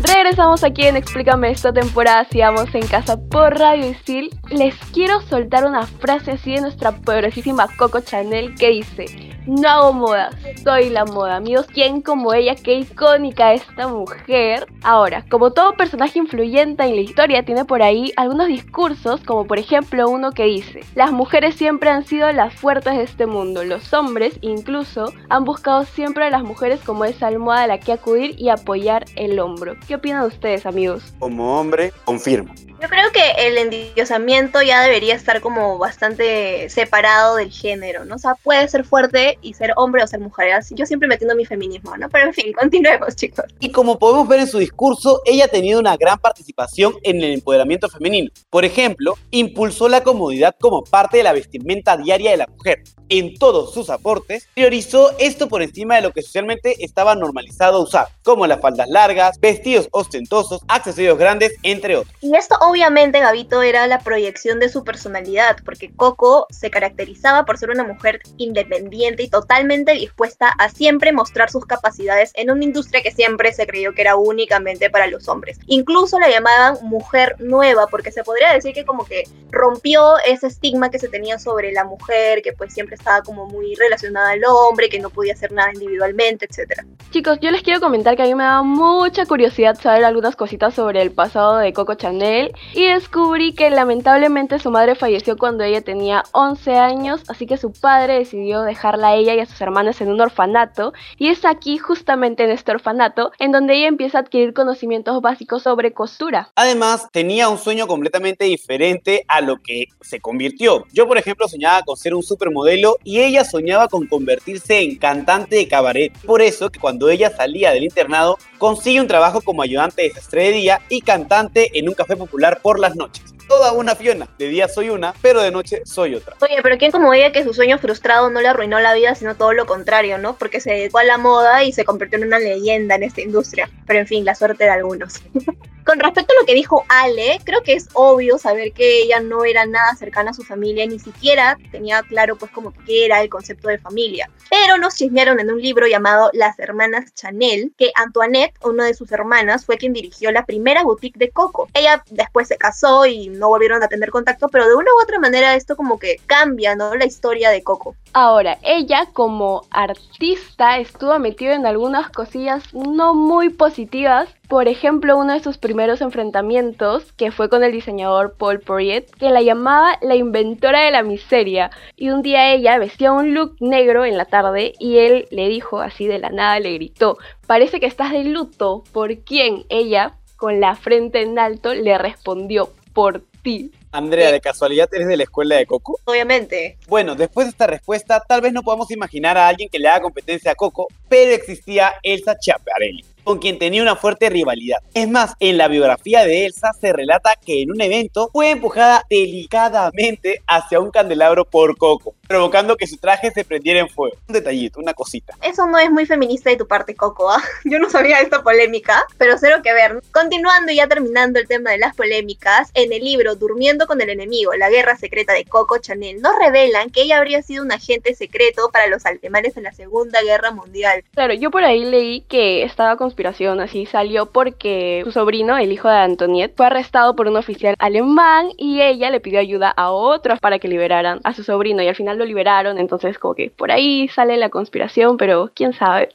Regresamos 0.00 0.64
aquí 0.64 0.82
en 0.82 0.96
Explícame 0.96 1.52
esta 1.52 1.72
temporada, 1.72 2.26
sigamos 2.28 2.74
en 2.74 2.88
casa 2.88 3.16
por 3.30 3.56
Radio 3.56 3.90
Isil. 3.90 4.30
Les 4.50 4.74
quiero 4.92 5.20
soltar 5.20 5.64
una 5.64 5.86
frase 5.86 6.32
así 6.32 6.56
de 6.56 6.62
nuestra 6.62 6.90
poderosísima 6.90 7.68
Coco 7.76 8.00
Chanel 8.00 8.56
que 8.56 8.70
dice, 8.70 9.31
no 9.46 9.68
hago 9.68 9.92
moda, 9.92 10.30
soy 10.62 10.90
la 10.90 11.04
moda. 11.04 11.36
Amigos, 11.36 11.66
¿quién 11.72 12.00
como 12.00 12.32
ella? 12.32 12.54
Qué 12.54 12.74
icónica 12.74 13.52
esta 13.52 13.88
mujer. 13.88 14.66
Ahora, 14.82 15.24
como 15.30 15.52
todo 15.52 15.74
personaje 15.74 16.18
influyente 16.18 16.84
en 16.84 16.96
la 16.96 17.00
historia, 17.00 17.44
tiene 17.44 17.64
por 17.64 17.82
ahí 17.82 18.12
algunos 18.16 18.48
discursos, 18.48 19.20
como 19.24 19.46
por 19.46 19.58
ejemplo 19.58 20.08
uno 20.08 20.32
que 20.32 20.44
dice, 20.44 20.80
las 20.94 21.12
mujeres 21.12 21.54
siempre 21.54 21.90
han 21.90 22.06
sido 22.06 22.30
las 22.32 22.54
fuertes 22.54 22.96
de 22.96 23.02
este 23.02 23.26
mundo. 23.26 23.64
Los 23.64 23.92
hombres, 23.92 24.34
incluso, 24.40 25.12
han 25.28 25.44
buscado 25.44 25.84
siempre 25.84 26.24
a 26.24 26.30
las 26.30 26.42
mujeres 26.42 26.80
como 26.80 27.04
esa 27.04 27.26
almohada 27.26 27.64
a 27.64 27.66
la 27.66 27.78
que 27.78 27.92
acudir 27.92 28.34
y 28.38 28.48
apoyar 28.48 29.04
el 29.16 29.38
hombro. 29.40 29.76
¿Qué 29.86 29.94
opinan 29.94 30.24
ustedes, 30.24 30.66
amigos? 30.66 31.14
Como 31.18 31.58
hombre, 31.58 31.92
confirmo. 32.04 32.54
Yo 32.82 32.88
creo 32.88 33.12
que 33.12 33.46
el 33.46 33.58
endiosamiento 33.58 34.60
ya 34.60 34.82
debería 34.82 35.14
estar 35.14 35.40
como 35.40 35.78
bastante 35.78 36.68
separado 36.68 37.36
del 37.36 37.52
género, 37.52 38.04
¿no? 38.04 38.16
O 38.16 38.18
sea, 38.18 38.34
puede 38.34 38.66
ser 38.66 38.84
fuerte 38.84 39.31
y 39.40 39.54
ser 39.54 39.72
hombre 39.76 40.02
o 40.02 40.06
ser 40.06 40.20
mujer. 40.20 40.60
Yo 40.70 40.86
siempre 40.86 41.08
metiendo 41.08 41.34
mi 41.34 41.44
feminismo, 41.44 41.96
¿no? 41.96 42.08
Pero 42.08 42.26
en 42.26 42.34
fin, 42.34 42.52
continuemos, 42.58 43.16
chicos. 43.16 43.44
Y 43.60 43.70
como 43.70 43.98
podemos 43.98 44.28
ver 44.28 44.40
en 44.40 44.46
su 44.46 44.58
discurso, 44.58 45.20
ella 45.24 45.46
ha 45.46 45.48
tenido 45.48 45.80
una 45.80 45.96
gran 45.96 46.18
participación 46.18 46.94
en 47.02 47.16
el 47.16 47.32
empoderamiento 47.32 47.88
femenino. 47.88 48.30
Por 48.50 48.64
ejemplo, 48.64 49.14
impulsó 49.30 49.88
la 49.88 50.02
comodidad 50.02 50.54
como 50.60 50.82
parte 50.84 51.18
de 51.18 51.22
la 51.22 51.32
vestimenta 51.32 51.96
diaria 51.96 52.32
de 52.32 52.36
la 52.36 52.46
mujer. 52.46 52.82
En 53.08 53.34
todos 53.34 53.74
sus 53.74 53.90
aportes, 53.90 54.48
priorizó 54.54 55.10
esto 55.18 55.48
por 55.48 55.62
encima 55.62 55.96
de 55.96 56.02
lo 56.02 56.12
que 56.12 56.22
socialmente 56.22 56.82
estaba 56.82 57.14
normalizado 57.14 57.82
usar, 57.82 58.08
como 58.24 58.46
las 58.46 58.60
faldas 58.60 58.88
largas, 58.88 59.38
vestidos 59.38 59.88
ostentosos, 59.90 60.62
accesorios 60.66 61.18
grandes, 61.18 61.52
entre 61.62 61.96
otros. 61.96 62.14
Y 62.22 62.34
esto 62.34 62.56
obviamente, 62.62 63.20
Gabito, 63.20 63.60
era 63.60 63.86
la 63.86 63.98
proyección 63.98 64.60
de 64.60 64.70
su 64.70 64.82
personalidad, 64.82 65.58
porque 65.64 65.90
Coco 65.94 66.46
se 66.50 66.70
caracterizaba 66.70 67.44
por 67.44 67.58
ser 67.58 67.70
una 67.70 67.84
mujer 67.84 68.20
independiente 68.38 69.21
y 69.22 69.28
totalmente 69.28 69.92
dispuesta 69.92 70.48
a 70.48 70.68
siempre 70.68 71.12
mostrar 71.12 71.50
sus 71.50 71.64
capacidades 71.64 72.32
en 72.34 72.50
una 72.50 72.64
industria 72.64 73.02
que 73.02 73.12
siempre 73.12 73.52
se 73.52 73.66
creyó 73.66 73.94
que 73.94 74.02
era 74.02 74.16
únicamente 74.16 74.90
para 74.90 75.06
los 75.06 75.28
hombres. 75.28 75.58
Incluso 75.66 76.18
la 76.18 76.28
llamaban 76.28 76.76
mujer 76.82 77.36
nueva 77.38 77.86
porque 77.86 78.10
se 78.10 78.24
podría 78.24 78.52
decir 78.52 78.74
que 78.74 78.84
como 78.84 79.04
que 79.04 79.24
rompió 79.50 80.14
ese 80.26 80.48
estigma 80.48 80.90
que 80.90 80.98
se 80.98 81.08
tenía 81.08 81.38
sobre 81.38 81.72
la 81.72 81.84
mujer, 81.84 82.42
que 82.42 82.52
pues 82.52 82.72
siempre 82.72 82.96
estaba 82.96 83.22
como 83.22 83.46
muy 83.46 83.74
relacionada 83.74 84.30
al 84.30 84.42
hombre, 84.44 84.88
que 84.88 84.98
no 84.98 85.10
podía 85.10 85.34
hacer 85.34 85.52
nada 85.52 85.70
individualmente, 85.72 86.46
etc. 86.46 86.82
Chicos, 87.10 87.38
yo 87.40 87.50
les 87.50 87.62
quiero 87.62 87.80
comentar 87.80 88.16
que 88.16 88.22
a 88.22 88.26
mí 88.26 88.34
me 88.34 88.44
da 88.44 88.62
mucha 88.62 89.26
curiosidad 89.26 89.78
saber 89.80 90.04
algunas 90.04 90.36
cositas 90.36 90.74
sobre 90.74 91.02
el 91.02 91.12
pasado 91.12 91.58
de 91.58 91.72
Coco 91.72 91.94
Chanel 91.94 92.52
y 92.74 92.86
descubrí 92.86 93.54
que 93.54 93.70
lamentablemente 93.70 94.58
su 94.58 94.70
madre 94.70 94.94
falleció 94.94 95.36
cuando 95.36 95.64
ella 95.64 95.82
tenía 95.82 96.24
11 96.32 96.76
años, 96.76 97.22
así 97.28 97.46
que 97.46 97.56
su 97.56 97.72
padre 97.72 98.18
decidió 98.18 98.62
dejarla 98.62 99.11
ella 99.14 99.34
y 99.34 99.40
a 99.40 99.46
sus 99.46 99.60
hermanas 99.60 100.00
en 100.00 100.08
un 100.08 100.20
orfanato 100.20 100.92
y 101.18 101.28
es 101.28 101.44
aquí 101.44 101.78
justamente 101.78 102.44
en 102.44 102.50
este 102.50 102.72
orfanato 102.72 103.32
en 103.38 103.52
donde 103.52 103.74
ella 103.74 103.88
empieza 103.88 104.18
a 104.18 104.20
adquirir 104.22 104.52
conocimientos 104.52 105.20
básicos 105.20 105.62
sobre 105.62 105.92
costura. 105.92 106.50
Además, 106.54 107.08
tenía 107.12 107.48
un 107.48 107.58
sueño 107.58 107.86
completamente 107.86 108.44
diferente 108.44 109.24
a 109.28 109.40
lo 109.40 109.56
que 109.56 109.86
se 110.00 110.20
convirtió. 110.20 110.84
Yo, 110.92 111.06
por 111.06 111.18
ejemplo, 111.18 111.48
soñaba 111.48 111.82
con 111.82 111.96
ser 111.96 112.14
un 112.14 112.22
supermodelo 112.22 112.96
y 113.04 113.20
ella 113.20 113.44
soñaba 113.44 113.88
con 113.88 114.06
convertirse 114.06 114.80
en 114.80 114.96
cantante 114.96 115.56
de 115.56 115.68
cabaret. 115.68 116.12
Por 116.26 116.42
eso 116.42 116.70
que 116.70 116.80
cuando 116.80 117.08
ella 117.08 117.30
salía 117.30 117.72
del 117.72 117.84
internado, 117.84 118.38
consigue 118.58 119.00
un 119.00 119.08
trabajo 119.08 119.40
como 119.40 119.62
ayudante 119.62 120.02
de 120.02 120.10
sastre 120.10 120.44
de 120.44 120.52
día 120.52 120.80
y 120.88 121.00
cantante 121.00 121.78
en 121.78 121.88
un 121.88 121.94
café 121.94 122.16
popular 122.16 122.60
por 122.62 122.78
las 122.78 122.96
noches 122.96 123.31
toda 123.52 123.72
una 123.72 123.94
Fiona. 123.94 124.28
De 124.38 124.48
día 124.48 124.66
soy 124.66 124.88
una, 124.88 125.12
pero 125.20 125.42
de 125.42 125.50
noche 125.50 125.82
soy 125.84 126.14
otra. 126.14 126.34
Oye, 126.40 126.56
pero 126.62 126.78
¿quién 126.78 126.90
como 126.90 127.12
ella 127.12 127.32
que 127.32 127.44
su 127.44 127.52
sueño 127.52 127.78
frustrado 127.78 128.30
no 128.30 128.40
le 128.40 128.48
arruinó 128.48 128.80
la 128.80 128.94
vida, 128.94 129.14
sino 129.14 129.34
todo 129.36 129.52
lo 129.52 129.66
contrario, 129.66 130.16
¿no? 130.16 130.36
Porque 130.36 130.58
se 130.58 130.70
dedicó 130.70 131.00
a 131.00 131.04
la 131.04 131.18
moda 131.18 131.62
y 131.62 131.72
se 131.72 131.84
convirtió 131.84 132.18
en 132.18 132.28
una 132.28 132.38
leyenda 132.38 132.94
en 132.94 133.02
esta 133.02 133.20
industria. 133.20 133.68
Pero 133.86 133.98
en 133.98 134.06
fin, 134.06 134.24
la 134.24 134.34
suerte 134.34 134.64
de 134.64 134.70
algunos. 134.70 135.20
Con 135.84 135.98
respecto 135.98 136.32
a 136.32 136.40
lo 136.40 136.46
que 136.46 136.54
dijo 136.54 136.84
Ale, 136.88 137.40
creo 137.42 137.62
que 137.62 137.72
es 137.72 137.88
obvio 137.94 138.38
saber 138.38 138.72
que 138.72 139.02
ella 139.02 139.18
no 139.18 139.44
era 139.44 139.66
nada 139.66 139.96
cercana 139.96 140.30
a 140.30 140.34
su 140.34 140.44
familia, 140.44 140.86
ni 140.86 141.00
siquiera 141.00 141.58
tenía 141.72 142.02
claro 142.02 142.36
pues 142.36 142.52
como 142.52 142.72
que 142.72 143.04
era 143.04 143.20
el 143.20 143.28
concepto 143.28 143.68
de 143.68 143.78
familia. 143.78 144.30
Pero 144.48 144.78
nos 144.78 144.94
chismearon 144.94 145.40
en 145.40 145.50
un 145.50 145.60
libro 145.60 145.88
llamado 145.88 146.30
Las 146.34 146.56
Hermanas 146.60 147.12
Chanel, 147.14 147.72
que 147.76 147.90
Antoinette, 147.96 148.54
una 148.62 148.84
de 148.84 148.94
sus 148.94 149.10
hermanas, 149.10 149.66
fue 149.66 149.76
quien 149.76 149.92
dirigió 149.92 150.30
la 150.30 150.46
primera 150.46 150.84
boutique 150.84 151.18
de 151.18 151.30
Coco. 151.30 151.68
Ella 151.74 152.04
después 152.10 152.46
se 152.46 152.58
casó 152.58 153.04
y 153.06 153.28
no 153.42 153.48
volvieron 153.48 153.82
a 153.82 153.88
tener 153.88 154.10
contacto, 154.10 154.48
pero 154.48 154.68
de 154.68 154.76
una 154.76 154.92
u 154.96 155.02
otra 155.02 155.18
manera 155.18 155.56
esto 155.56 155.74
como 155.74 155.98
que 155.98 156.20
cambia, 156.26 156.76
¿no? 156.76 156.94
La 156.94 157.04
historia 157.04 157.50
de 157.50 157.64
Coco. 157.64 157.96
Ahora, 158.12 158.58
ella 158.62 159.08
como 159.12 159.64
artista 159.70 160.78
estuvo 160.78 161.18
metida 161.18 161.54
en 161.54 161.66
algunas 161.66 162.08
cosillas 162.10 162.62
no 162.72 163.14
muy 163.14 163.48
positivas. 163.48 164.28
Por 164.48 164.68
ejemplo, 164.68 165.18
uno 165.18 165.32
de 165.32 165.42
sus 165.42 165.58
primeros 165.58 166.00
enfrentamientos, 166.02 167.12
que 167.14 167.32
fue 167.32 167.48
con 167.48 167.64
el 167.64 167.72
diseñador 167.72 168.36
Paul 168.38 168.60
Poirier, 168.60 169.06
que 169.18 169.30
la 169.30 169.42
llamaba 169.42 169.98
la 170.02 170.14
inventora 170.14 170.82
de 170.82 170.92
la 170.92 171.02
miseria. 171.02 171.72
Y 171.96 172.10
un 172.10 172.22
día 172.22 172.52
ella 172.52 172.78
vestía 172.78 173.10
un 173.10 173.34
look 173.34 173.56
negro 173.58 174.04
en 174.04 174.16
la 174.16 174.26
tarde 174.26 174.74
y 174.78 174.98
él 174.98 175.26
le 175.32 175.48
dijo 175.48 175.80
así 175.80 176.06
de 176.06 176.20
la 176.20 176.30
nada, 176.30 176.60
le 176.60 176.74
gritó, 176.74 177.18
parece 177.48 177.80
que 177.80 177.86
estás 177.86 178.12
de 178.12 178.22
luto. 178.22 178.84
¿Por 178.92 179.18
quién? 179.24 179.64
Ella, 179.68 180.14
con 180.36 180.60
la 180.60 180.76
frente 180.76 181.22
en 181.22 181.38
alto, 181.38 181.74
le 181.74 181.98
respondió, 181.98 182.70
por 182.92 183.24
ti. 183.42 183.70
Andrea, 183.90 184.32
¿de 184.32 184.40
casualidad 184.40 184.88
eres 184.92 185.08
de 185.08 185.16
la 185.16 185.24
escuela 185.24 185.56
de 185.56 185.66
Coco? 185.66 185.98
Obviamente. 186.04 186.78
Bueno, 186.88 187.14
después 187.14 187.46
de 187.46 187.50
esta 187.50 187.66
respuesta, 187.66 188.22
tal 188.26 188.40
vez 188.40 188.52
no 188.52 188.62
podamos 188.62 188.90
imaginar 188.90 189.36
a 189.36 189.48
alguien 189.48 189.68
que 189.68 189.78
le 189.78 189.88
haga 189.88 190.00
competencia 190.00 190.52
a 190.52 190.54
Coco, 190.54 190.88
pero 191.08 191.32
existía 191.32 191.94
Elsa 192.02 192.36
Chiaparelli 192.38 193.04
con 193.24 193.38
quien 193.38 193.58
tenía 193.58 193.82
una 193.82 193.96
fuerte 193.96 194.30
rivalidad. 194.30 194.78
Es 194.94 195.08
más, 195.08 195.34
en 195.40 195.58
la 195.58 195.68
biografía 195.68 196.24
de 196.24 196.46
Elsa 196.46 196.72
se 196.80 196.92
relata 196.92 197.36
que 197.36 197.62
en 197.62 197.70
un 197.70 197.80
evento 197.80 198.30
fue 198.32 198.50
empujada 198.50 199.04
delicadamente 199.08 200.42
hacia 200.46 200.80
un 200.80 200.90
candelabro 200.90 201.44
por 201.44 201.76
Coco, 201.76 202.14
provocando 202.26 202.76
que 202.76 202.86
su 202.86 202.96
traje 202.96 203.30
se 203.30 203.44
prendiera 203.44 203.80
en 203.80 203.88
fuego. 203.88 204.16
Un 204.28 204.34
detallito, 204.34 204.80
una 204.80 204.94
cosita. 204.94 205.34
Eso 205.42 205.66
no 205.66 205.78
es 205.78 205.90
muy 205.90 206.06
feminista 206.06 206.50
de 206.50 206.56
tu 206.56 206.66
parte, 206.66 206.94
Coco. 206.94 207.30
¿ah? 207.30 207.42
Yo 207.64 207.78
no 207.78 207.90
sabía 207.90 208.20
esta 208.20 208.42
polémica, 208.42 209.04
pero 209.18 209.36
cero 209.38 209.56
que 209.62 209.72
ver. 209.72 210.02
Continuando 210.12 210.72
y 210.72 210.76
ya 210.76 210.88
terminando 210.88 211.38
el 211.38 211.46
tema 211.46 211.70
de 211.70 211.78
las 211.78 211.94
polémicas, 211.94 212.70
en 212.74 212.92
el 212.92 213.04
libro 213.04 213.36
Durmiendo 213.36 213.86
con 213.86 214.00
el 214.00 214.10
enemigo, 214.10 214.52
la 214.54 214.70
guerra 214.70 214.96
secreta 214.96 215.32
de 215.32 215.44
Coco 215.44 215.78
Chanel, 215.78 216.20
nos 216.20 216.32
revelan 216.38 216.90
que 216.90 217.02
ella 217.02 217.18
habría 217.18 217.42
sido 217.42 217.64
un 217.64 217.72
agente 217.72 218.14
secreto 218.14 218.70
para 218.72 218.86
los 218.86 219.06
alemanes 219.06 219.56
en 219.56 219.64
la 219.64 219.72
Segunda 219.72 220.20
Guerra 220.22 220.50
Mundial. 220.50 221.04
Claro, 221.12 221.34
yo 221.34 221.50
por 221.50 221.64
ahí 221.64 221.84
leí 221.84 222.22
que 222.22 222.62
estaba 222.64 222.96
con 222.96 223.11
conspiración 223.12 223.60
así 223.60 223.84
salió 223.84 224.24
porque 224.24 225.02
su 225.04 225.12
sobrino, 225.12 225.58
el 225.58 225.70
hijo 225.70 225.86
de 225.86 225.96
Antoniette, 225.96 226.56
fue 226.56 226.64
arrestado 226.64 227.14
por 227.14 227.28
un 227.28 227.36
oficial 227.36 227.74
alemán 227.78 228.48
y 228.56 228.80
ella 228.80 229.10
le 229.10 229.20
pidió 229.20 229.38
ayuda 229.38 229.68
a 229.68 229.90
otros 229.90 230.40
para 230.40 230.58
que 230.58 230.66
liberaran 230.66 231.20
a 231.22 231.34
su 231.34 231.44
sobrino 231.44 231.82
y 231.82 231.88
al 231.88 231.94
final 231.94 232.16
lo 232.16 232.24
liberaron, 232.24 232.78
entonces 232.78 233.18
como 233.18 233.34
que 233.34 233.50
por 233.50 233.70
ahí 233.70 234.08
sale 234.08 234.38
la 234.38 234.48
conspiración, 234.48 235.18
pero 235.18 235.50
quién 235.54 235.74
sabe. 235.74 236.08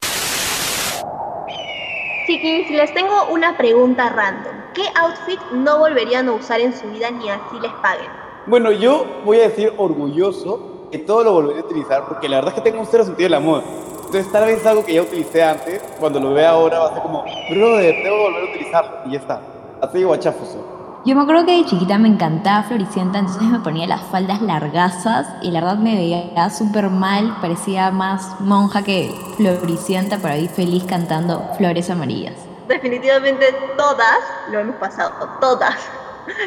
Chiquis, 2.25 2.71
les 2.71 2.91
tengo 2.95 3.27
una 3.29 3.55
pregunta 3.55 4.09
random. 4.09 4.55
¿Qué 4.73 4.85
outfit 4.95 5.39
no 5.51 5.77
volverían 5.77 6.29
a 6.29 6.31
usar 6.31 6.61
en 6.61 6.73
su 6.73 6.89
vida 6.89 7.11
ni 7.11 7.29
así 7.29 7.59
les 7.61 7.71
paguen? 7.73 8.09
Bueno, 8.47 8.71
yo 8.71 9.05
voy 9.23 9.37
a 9.37 9.49
decir 9.49 9.71
orgulloso 9.77 10.89
que 10.91 10.97
todo 10.97 11.23
lo 11.23 11.33
volveré 11.33 11.59
a 11.59 11.63
utilizar 11.63 12.07
porque 12.07 12.27
la 12.27 12.37
verdad 12.37 12.55
es 12.55 12.63
que 12.63 12.71
tengo 12.71 12.81
un 12.81 12.87
cero 12.87 13.03
sentido 13.03 13.27
del 13.27 13.35
amor. 13.35 13.61
Entonces 14.07 14.31
tal 14.31 14.45
vez 14.45 14.65
algo 14.65 14.85
que 14.85 14.93
ya 14.93 15.01
utilicé 15.01 15.43
antes, 15.43 15.81
cuando 15.99 16.21
lo 16.21 16.33
vea 16.33 16.51
ahora 16.51 16.79
va 16.79 16.87
a 16.87 16.93
ser 16.93 17.01
como, 17.03 17.25
brother, 17.49 17.93
debo 18.03 18.17
volver 18.17 18.41
a 18.41 18.45
utilizarlo 18.45 18.91
y 19.05 19.11
ya 19.11 19.19
está. 19.19 19.41
Así 19.81 20.01
guachafoso. 20.01 21.01
Yo 21.05 21.13
me 21.13 21.23
acuerdo 21.23 21.45
que 21.45 21.57
de 21.57 21.65
chiquita 21.65 21.97
me 21.97 22.07
encantaba 22.07 22.63
Floricienta, 22.63 23.19
entonces 23.19 23.43
me 23.43 23.59
ponía 23.59 23.85
las 23.85 24.01
faldas 24.03 24.41
largazas 24.41 25.27
y 25.41 25.51
la 25.51 25.59
verdad 25.59 25.77
me 25.77 25.95
veía 25.95 26.49
súper 26.49 26.89
mal, 26.89 27.35
parecía 27.41 27.91
más 27.91 28.39
monja 28.39 28.81
que 28.81 29.13
Floricienta, 29.35 30.19
pero 30.21 30.35
ahí 30.35 30.47
feliz 30.47 30.85
cantando 30.85 31.45
Flores 31.57 31.89
Amarillas. 31.89 32.35
Definitivamente 32.69 33.45
todas 33.75 34.19
lo 34.51 34.59
hemos 34.59 34.77
pasado, 34.77 35.11
todas. 35.41 35.75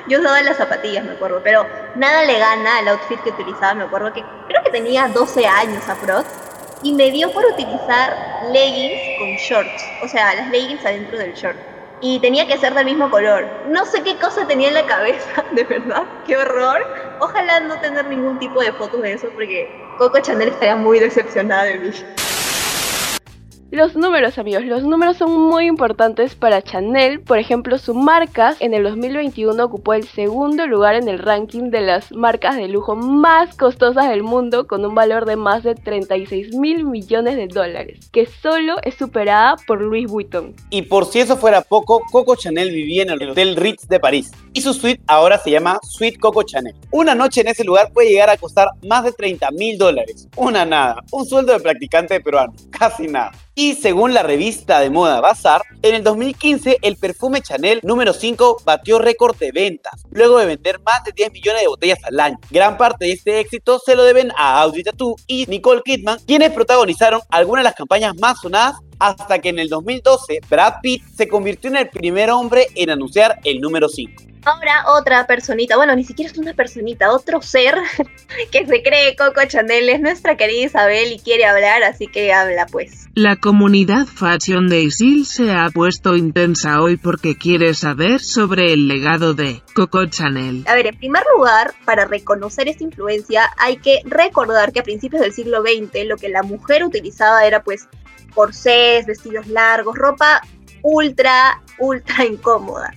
Yo 0.09 0.19
usaba 0.19 0.41
las 0.41 0.57
zapatillas, 0.57 1.05
me 1.05 1.13
acuerdo, 1.13 1.41
pero 1.45 1.67
nada 1.97 2.25
le 2.25 2.39
gana 2.39 2.79
al 2.79 2.89
outfit 2.89 3.21
que 3.21 3.31
utilizaba, 3.31 3.75
me 3.75 3.85
acuerdo 3.85 4.15
que 4.15 4.25
creo 4.49 4.63
que 4.65 4.71
tenía 4.71 5.09
12 5.09 5.47
años 5.47 5.87
aprox 5.87 6.50
y 6.83 6.93
me 6.93 7.11
dio 7.11 7.31
por 7.33 7.45
utilizar 7.45 8.17
leggings 8.51 9.19
con 9.19 9.29
shorts, 9.37 9.85
o 10.03 10.09
sea, 10.09 10.35
las 10.35 10.51
leggings 10.51 10.85
adentro 10.85 11.19
del 11.19 11.35
short. 11.35 11.57
Y 12.03 12.19
tenía 12.21 12.47
que 12.47 12.57
ser 12.57 12.73
del 12.73 12.87
mismo 12.87 13.11
color. 13.11 13.47
No 13.69 13.85
sé 13.85 14.03
qué 14.03 14.17
cosa 14.17 14.47
tenía 14.47 14.69
en 14.69 14.75
la 14.75 14.87
cabeza, 14.87 15.45
de 15.53 15.65
verdad, 15.65 16.05
qué 16.27 16.37
horror. 16.37 16.87
Ojalá 17.21 17.61
no 17.61 17.79
tener 17.81 18.07
ningún 18.07 18.39
tipo 18.39 18.63
de 18.63 18.73
fotos 18.73 19.03
de 19.03 19.13
eso 19.13 19.29
porque 19.35 19.69
Coco 19.99 20.19
Chanel 20.21 20.49
estaría 20.49 20.77
muy 20.77 20.99
decepcionada 20.99 21.65
de 21.65 21.79
mí. 21.79 21.91
Los 23.73 23.95
números, 23.95 24.37
amigos, 24.37 24.65
los 24.65 24.83
números 24.83 25.17
son 25.17 25.31
muy 25.31 25.67
importantes 25.67 26.35
para 26.35 26.61
Chanel. 26.61 27.21
Por 27.21 27.39
ejemplo, 27.39 27.79
su 27.79 27.95
marca 27.95 28.57
en 28.59 28.75
el 28.75 28.83
2021 28.83 29.65
ocupó 29.65 29.95
el 29.95 30.09
segundo 30.09 30.67
lugar 30.67 30.97
en 30.97 31.07
el 31.07 31.21
ranking 31.21 31.71
de 31.71 31.83
las 31.83 32.11
marcas 32.11 32.57
de 32.57 32.67
lujo 32.67 32.97
más 32.97 33.55
costosas 33.55 34.09
del 34.09 34.25
mundo 34.25 34.67
con 34.67 34.85
un 34.85 34.97
valor 34.97 35.25
de 35.25 35.37
más 35.37 35.63
de 35.63 35.77
36 35.77 36.57
mil 36.57 36.85
millones 36.85 37.37
de 37.37 37.47
dólares, 37.47 38.11
que 38.11 38.27
solo 38.27 38.75
es 38.83 38.97
superada 38.97 39.55
por 39.69 39.81
Louis 39.81 40.11
Vuitton. 40.11 40.53
Y 40.71 40.83
por 40.83 41.07
si 41.07 41.21
eso 41.21 41.37
fuera 41.37 41.61
poco, 41.61 42.01
Coco 42.11 42.35
Chanel 42.35 42.73
vivía 42.73 43.05
en 43.05 43.11
el 43.11 43.31
Hotel 43.31 43.55
Ritz 43.55 43.87
de 43.87 44.01
París 44.01 44.33
y 44.53 44.63
su 44.63 44.75
suite 44.75 45.01
ahora 45.07 45.39
se 45.39 45.53
llama 45.53 45.79
Suite 45.85 46.19
Coco 46.19 46.43
Chanel. 46.43 46.75
Una 46.91 47.15
noche 47.15 47.43
en 47.43 47.47
ese 47.47 47.63
lugar 47.63 47.93
puede 47.93 48.11
llegar 48.11 48.31
a 48.31 48.37
costar 48.37 48.71
más 48.83 49.05
de 49.05 49.13
30 49.13 49.49
mil 49.53 49.79
dólares. 49.79 50.29
Una 50.35 50.65
nada, 50.65 51.05
un 51.13 51.25
sueldo 51.25 51.53
de 51.53 51.61
practicante 51.61 52.21
peruano, 52.21 52.53
casi 52.77 53.07
nada. 53.07 53.31
Y 53.61 53.75
según 53.75 54.15
la 54.15 54.23
revista 54.23 54.81
de 54.81 54.89
moda 54.89 55.21
Bazaar, 55.21 55.61
en 55.83 55.95
el 55.95 56.03
2015 56.03 56.79
el 56.81 56.97
perfume 56.97 57.43
Chanel 57.43 57.81
número 57.83 58.15
5 58.15 58.63
batió 58.65 58.99
récord 58.99 59.37
de 59.37 59.53
ventas, 59.53 60.07
luego 60.11 60.39
de 60.39 60.47
vender 60.47 60.81
más 60.81 61.05
de 61.05 61.13
10 61.13 61.31
millones 61.31 61.61
de 61.61 61.69
botellas 61.69 61.99
al 62.05 62.19
año. 62.21 62.39
Gran 62.51 62.79
parte 62.79 63.05
de 63.05 63.13
este 63.13 63.39
éxito 63.39 63.79
se 63.79 63.97
lo 63.97 64.05
deben 64.05 64.33
a 64.35 64.63
Audrey 64.63 64.83
Tattoo 64.83 65.15
y 65.27 65.45
Nicole 65.45 65.83
Kidman, 65.85 66.21
quienes 66.27 66.53
protagonizaron 66.53 67.21
algunas 67.29 67.63
de 67.63 67.65
las 67.65 67.75
campañas 67.75 68.17
más 68.19 68.41
sonadas 68.41 68.77
hasta 69.01 69.41
que 69.41 69.49
en 69.49 69.59
el 69.59 69.69
2012 69.69 70.41
Brad 70.49 70.75
Pitt 70.83 71.03
se 71.17 71.27
convirtió 71.27 71.71
en 71.71 71.77
el 71.77 71.89
primer 71.89 72.31
hombre 72.31 72.69
en 72.77 72.91
anunciar 72.91 73.41
el 73.45 73.61
número 73.61 73.89
5. 73.89 74.31
Ahora 74.45 74.85
otra 74.99 75.27
personita, 75.27 75.77
bueno, 75.77 75.95
ni 75.95 76.05
siquiera 76.05 76.31
es 76.31 76.39
una 76.39 76.55
personita, 76.55 77.13
otro 77.13 77.43
ser 77.43 77.75
que 78.53 78.67
se 78.67 78.83
cree 78.83 79.15
Coco 79.15 79.43
Chanel 79.47 79.89
es 79.91 80.01
nuestra 80.01 80.37
querida 80.37 80.67
Isabel 80.67 81.13
y 81.13 81.19
quiere 81.19 81.45
hablar, 81.45 81.83
así 81.83 82.07
que 82.07 82.33
habla 82.33 82.67
pues. 82.67 83.09
La 83.15 83.37
comunidad 83.37 84.07
fashion 84.07 84.69
de 84.69 84.83
Isil 84.83 85.27
se 85.27 85.53
ha 85.53 85.69
puesto 85.69 86.17
intensa 86.17 86.81
hoy 86.81 86.97
porque 86.97 87.37
quiere 87.37 87.75
saber 87.75 88.21
sobre 88.21 88.73
el 88.73 88.89
legado 88.89 89.35
de 89.35 89.63
Coco 89.75 90.07
Chanel. 90.07 90.65
A 90.67 90.75
ver, 90.75 90.87
en 90.87 90.97
primer 90.97 91.23
lugar, 91.37 91.75
para 91.85 92.07
reconocer 92.07 92.69
esta 92.69 92.85
influencia 92.85 93.51
hay 93.59 93.77
que 93.77 94.01
recordar 94.05 94.73
que 94.73 94.81
a 94.81 94.85
principios 94.85 95.21
del 95.21 95.35
siglo 95.35 95.63
XX 95.63 96.07
lo 96.07 96.17
que 96.17 96.31
la 96.31 96.43
mujer 96.43 96.85
utilizaba 96.85 97.45
era 97.45 97.63
pues 97.63 97.89
corsés, 98.31 99.07
vestidos 99.07 99.47
largos, 99.47 99.97
ropa 99.97 100.43
ultra, 100.83 101.61
ultra 101.79 102.25
incómoda. 102.25 102.95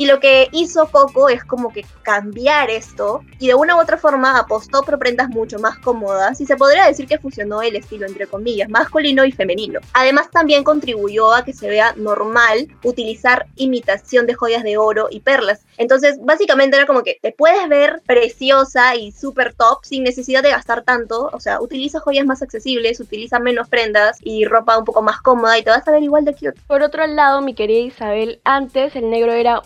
Y 0.00 0.06
lo 0.06 0.18
que 0.18 0.48
hizo 0.52 0.90
Coco 0.90 1.28
es 1.28 1.44
como 1.44 1.70
que 1.74 1.84
cambiar 2.00 2.70
esto 2.70 3.22
y 3.38 3.48
de 3.48 3.54
una 3.54 3.76
u 3.76 3.80
otra 3.80 3.98
forma 3.98 4.38
apostó 4.38 4.82
por 4.82 4.98
prendas 4.98 5.28
mucho 5.28 5.58
más 5.58 5.78
cómodas 5.78 6.40
y 6.40 6.46
se 6.46 6.56
podría 6.56 6.86
decir 6.86 7.06
que 7.06 7.18
fusionó 7.18 7.60
el 7.60 7.76
estilo 7.76 8.06
entre 8.06 8.26
comillas 8.26 8.70
masculino 8.70 9.26
y 9.26 9.32
femenino. 9.32 9.78
Además 9.92 10.30
también 10.30 10.64
contribuyó 10.64 11.34
a 11.34 11.44
que 11.44 11.52
se 11.52 11.68
vea 11.68 11.92
normal 11.98 12.68
utilizar 12.82 13.44
imitación 13.56 14.26
de 14.26 14.32
joyas 14.32 14.62
de 14.62 14.78
oro 14.78 15.08
y 15.10 15.20
perlas. 15.20 15.66
Entonces 15.76 16.18
básicamente 16.22 16.78
era 16.78 16.86
como 16.86 17.02
que 17.02 17.18
te 17.20 17.32
puedes 17.32 17.68
ver 17.68 18.00
preciosa 18.06 18.96
y 18.96 19.12
super 19.12 19.52
top 19.52 19.84
sin 19.84 20.02
necesidad 20.02 20.42
de 20.42 20.50
gastar 20.50 20.82
tanto, 20.82 21.28
o 21.30 21.40
sea, 21.40 21.60
utiliza 21.60 22.00
joyas 22.00 22.24
más 22.24 22.40
accesibles, 22.40 23.00
utiliza 23.00 23.38
menos 23.38 23.68
prendas 23.68 24.16
y 24.22 24.46
ropa 24.46 24.78
un 24.78 24.86
poco 24.86 25.02
más 25.02 25.20
cómoda 25.20 25.58
y 25.58 25.62
te 25.62 25.68
vas 25.68 25.86
a 25.86 25.90
ver 25.90 26.02
igual 26.02 26.24
de 26.24 26.32
cute. 26.32 26.58
Por 26.66 26.80
otro 26.82 27.06
lado, 27.06 27.42
mi 27.42 27.52
querida 27.52 27.80
Isabel, 27.80 28.40
antes 28.44 28.96
el 28.96 29.10
negro 29.10 29.34
era 29.34 29.60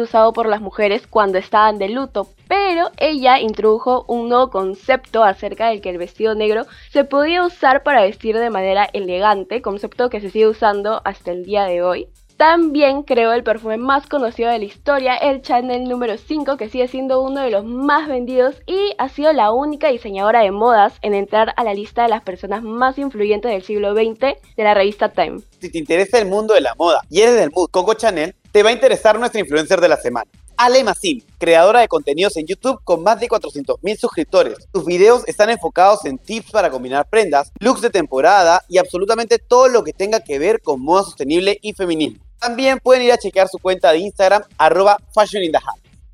usado 0.00 0.32
por 0.32 0.46
las 0.46 0.60
mujeres 0.60 1.06
cuando 1.06 1.38
estaban 1.38 1.78
de 1.78 1.88
luto, 1.88 2.28
pero 2.48 2.90
ella 2.98 3.40
introdujo 3.40 4.04
un 4.06 4.28
nuevo 4.28 4.50
concepto 4.50 5.24
acerca 5.24 5.68
del 5.68 5.80
que 5.80 5.90
el 5.90 5.98
vestido 5.98 6.34
negro 6.34 6.66
se 6.90 7.04
podía 7.04 7.44
usar 7.44 7.82
para 7.82 8.02
vestir 8.02 8.36
de 8.38 8.50
manera 8.50 8.88
elegante, 8.92 9.62
concepto 9.62 10.08
que 10.08 10.20
se 10.20 10.30
sigue 10.30 10.46
usando 10.46 11.00
hasta 11.04 11.32
el 11.32 11.44
día 11.44 11.64
de 11.64 11.82
hoy. 11.82 12.08
También 12.36 13.02
creó 13.02 13.32
el 13.32 13.42
perfume 13.42 13.78
más 13.78 14.06
conocido 14.08 14.50
de 14.50 14.58
la 14.58 14.66
historia, 14.66 15.16
el 15.16 15.40
Chanel 15.40 15.84
número 15.84 16.18
5, 16.18 16.58
que 16.58 16.68
sigue 16.68 16.86
siendo 16.86 17.22
uno 17.22 17.40
de 17.40 17.50
los 17.50 17.64
más 17.64 18.08
vendidos 18.08 18.56
y 18.66 18.94
ha 18.98 19.08
sido 19.08 19.32
la 19.32 19.52
única 19.52 19.88
diseñadora 19.88 20.40
de 20.40 20.50
modas 20.50 20.92
en 21.00 21.14
entrar 21.14 21.54
a 21.56 21.64
la 21.64 21.72
lista 21.72 22.02
de 22.02 22.10
las 22.10 22.22
personas 22.22 22.62
más 22.62 22.98
influyentes 22.98 23.50
del 23.50 23.62
siglo 23.62 23.94
XX 23.94 24.20
de 24.54 24.64
la 24.64 24.74
revista 24.74 25.12
Time. 25.12 25.40
Si 25.62 25.70
te 25.70 25.78
interesa 25.78 26.18
el 26.18 26.28
mundo 26.28 26.52
de 26.52 26.60
la 26.60 26.74
moda 26.74 27.00
y 27.08 27.22
eres 27.22 27.36
del 27.36 27.50
mood 27.52 27.70
Coco 27.70 27.94
Chanel, 27.94 28.34
te 28.52 28.62
va 28.62 28.68
a 28.68 28.74
interesar 28.74 29.18
nuestra 29.18 29.40
influencer 29.40 29.80
de 29.80 29.88
la 29.88 29.96
semana. 29.96 30.30
Ale 30.58 30.84
Massim, 30.84 31.22
creadora 31.38 31.80
de 31.80 31.88
contenidos 31.88 32.36
en 32.36 32.46
YouTube 32.46 32.80
con 32.84 33.02
más 33.02 33.18
de 33.18 33.28
400.000 33.28 33.96
suscriptores. 33.96 34.58
Sus 34.74 34.84
videos 34.84 35.26
están 35.26 35.48
enfocados 35.48 36.04
en 36.04 36.18
tips 36.18 36.50
para 36.50 36.70
combinar 36.70 37.08
prendas, 37.08 37.50
looks 37.60 37.80
de 37.80 37.90
temporada 37.90 38.62
y 38.68 38.76
absolutamente 38.76 39.38
todo 39.38 39.68
lo 39.68 39.82
que 39.84 39.94
tenga 39.94 40.20
que 40.20 40.38
ver 40.38 40.60
con 40.60 40.82
moda 40.82 41.02
sostenible 41.02 41.58
y 41.62 41.72
feminismo. 41.72 42.25
También 42.40 42.78
pueden 42.78 43.02
ir 43.02 43.12
a 43.12 43.18
chequear 43.18 43.48
su 43.48 43.58
cuenta 43.58 43.92
de 43.92 43.98
Instagram, 43.98 44.42
arroba 44.58 44.98
Fashion 45.14 45.42
in 45.42 45.52
the 45.52 45.58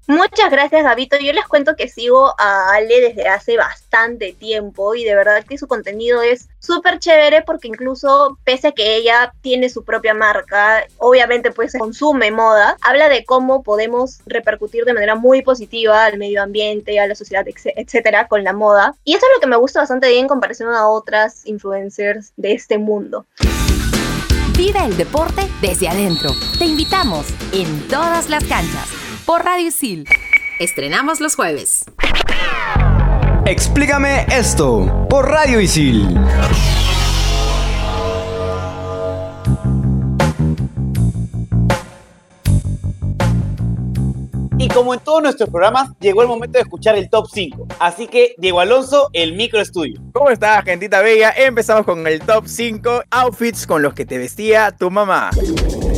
Muchas 0.08 0.50
gracias, 0.50 0.82
Gabito. 0.82 1.16
Yo 1.18 1.32
les 1.32 1.46
cuento 1.46 1.76
que 1.76 1.88
sigo 1.88 2.34
a 2.36 2.74
Ale 2.74 3.00
desde 3.00 3.28
hace 3.28 3.56
bastante 3.56 4.32
tiempo 4.32 4.96
y 4.96 5.04
de 5.04 5.14
verdad 5.14 5.44
que 5.48 5.56
su 5.56 5.68
contenido 5.68 6.22
es 6.22 6.48
súper 6.58 6.98
chévere 6.98 7.42
porque 7.42 7.68
incluso 7.68 8.36
pese 8.44 8.68
a 8.68 8.72
que 8.72 8.96
ella 8.96 9.32
tiene 9.42 9.68
su 9.68 9.84
propia 9.84 10.12
marca, 10.12 10.84
obviamente 10.98 11.52
pues 11.52 11.74
consume 11.78 12.32
moda, 12.32 12.76
habla 12.80 13.08
de 13.08 13.24
cómo 13.24 13.62
podemos 13.62 14.18
repercutir 14.26 14.84
de 14.84 14.92
manera 14.92 15.14
muy 15.14 15.42
positiva 15.42 16.04
al 16.04 16.18
medio 16.18 16.42
ambiente, 16.42 16.98
a 16.98 17.06
la 17.06 17.14
sociedad, 17.14 17.46
etcétera, 17.46 18.26
con 18.26 18.42
la 18.42 18.52
moda. 18.52 18.96
Y 19.04 19.14
eso 19.14 19.24
es 19.24 19.36
lo 19.36 19.40
que 19.40 19.46
me 19.46 19.56
gusta 19.56 19.80
bastante 19.80 20.08
bien 20.08 20.22
en 20.22 20.28
comparación 20.28 20.74
a 20.74 20.88
otras 20.88 21.46
influencers 21.46 22.32
de 22.36 22.52
este 22.52 22.76
mundo. 22.76 23.24
Vive 24.56 24.84
el 24.84 24.96
deporte 24.96 25.48
desde 25.62 25.88
adentro. 25.88 26.30
Te 26.58 26.66
invitamos 26.66 27.26
en 27.52 27.88
todas 27.88 28.28
las 28.28 28.44
canchas 28.44 28.88
por 29.24 29.44
Radio 29.44 29.70
Sil. 29.72 30.04
Estrenamos 30.58 31.20
los 31.20 31.36
jueves. 31.36 31.84
Explícame 33.46 34.26
esto 34.30 35.06
por 35.08 35.28
Radio 35.28 35.58
Isil. 35.60 36.18
Como 44.72 44.94
en 44.94 45.00
todos 45.00 45.22
nuestros 45.22 45.50
programas, 45.50 45.90
llegó 46.00 46.22
el 46.22 46.28
momento 46.28 46.58
de 46.58 46.62
escuchar 46.62 46.96
el 46.96 47.08
top 47.10 47.26
5. 47.32 47.66
Así 47.78 48.06
que, 48.06 48.34
Diego 48.38 48.60
Alonso, 48.60 49.08
el 49.12 49.34
micro 49.34 49.60
estudio. 49.60 50.00
¿Cómo 50.12 50.30
estás, 50.30 50.64
gentita 50.64 51.00
bella? 51.02 51.32
Empezamos 51.36 51.84
con 51.84 52.06
el 52.06 52.20
top 52.20 52.46
5 52.46 53.04
outfits 53.10 53.66
con 53.66 53.82
los 53.82 53.94
que 53.94 54.04
te 54.06 54.18
vestía 54.18 54.70
tu 54.72 54.90
mamá. 54.90 55.30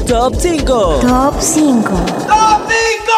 Top 0.06 0.34
5. 0.36 1.00
Top 1.00 1.34
5. 1.40 1.90
¡Top 2.28 2.62
5! 2.68 3.12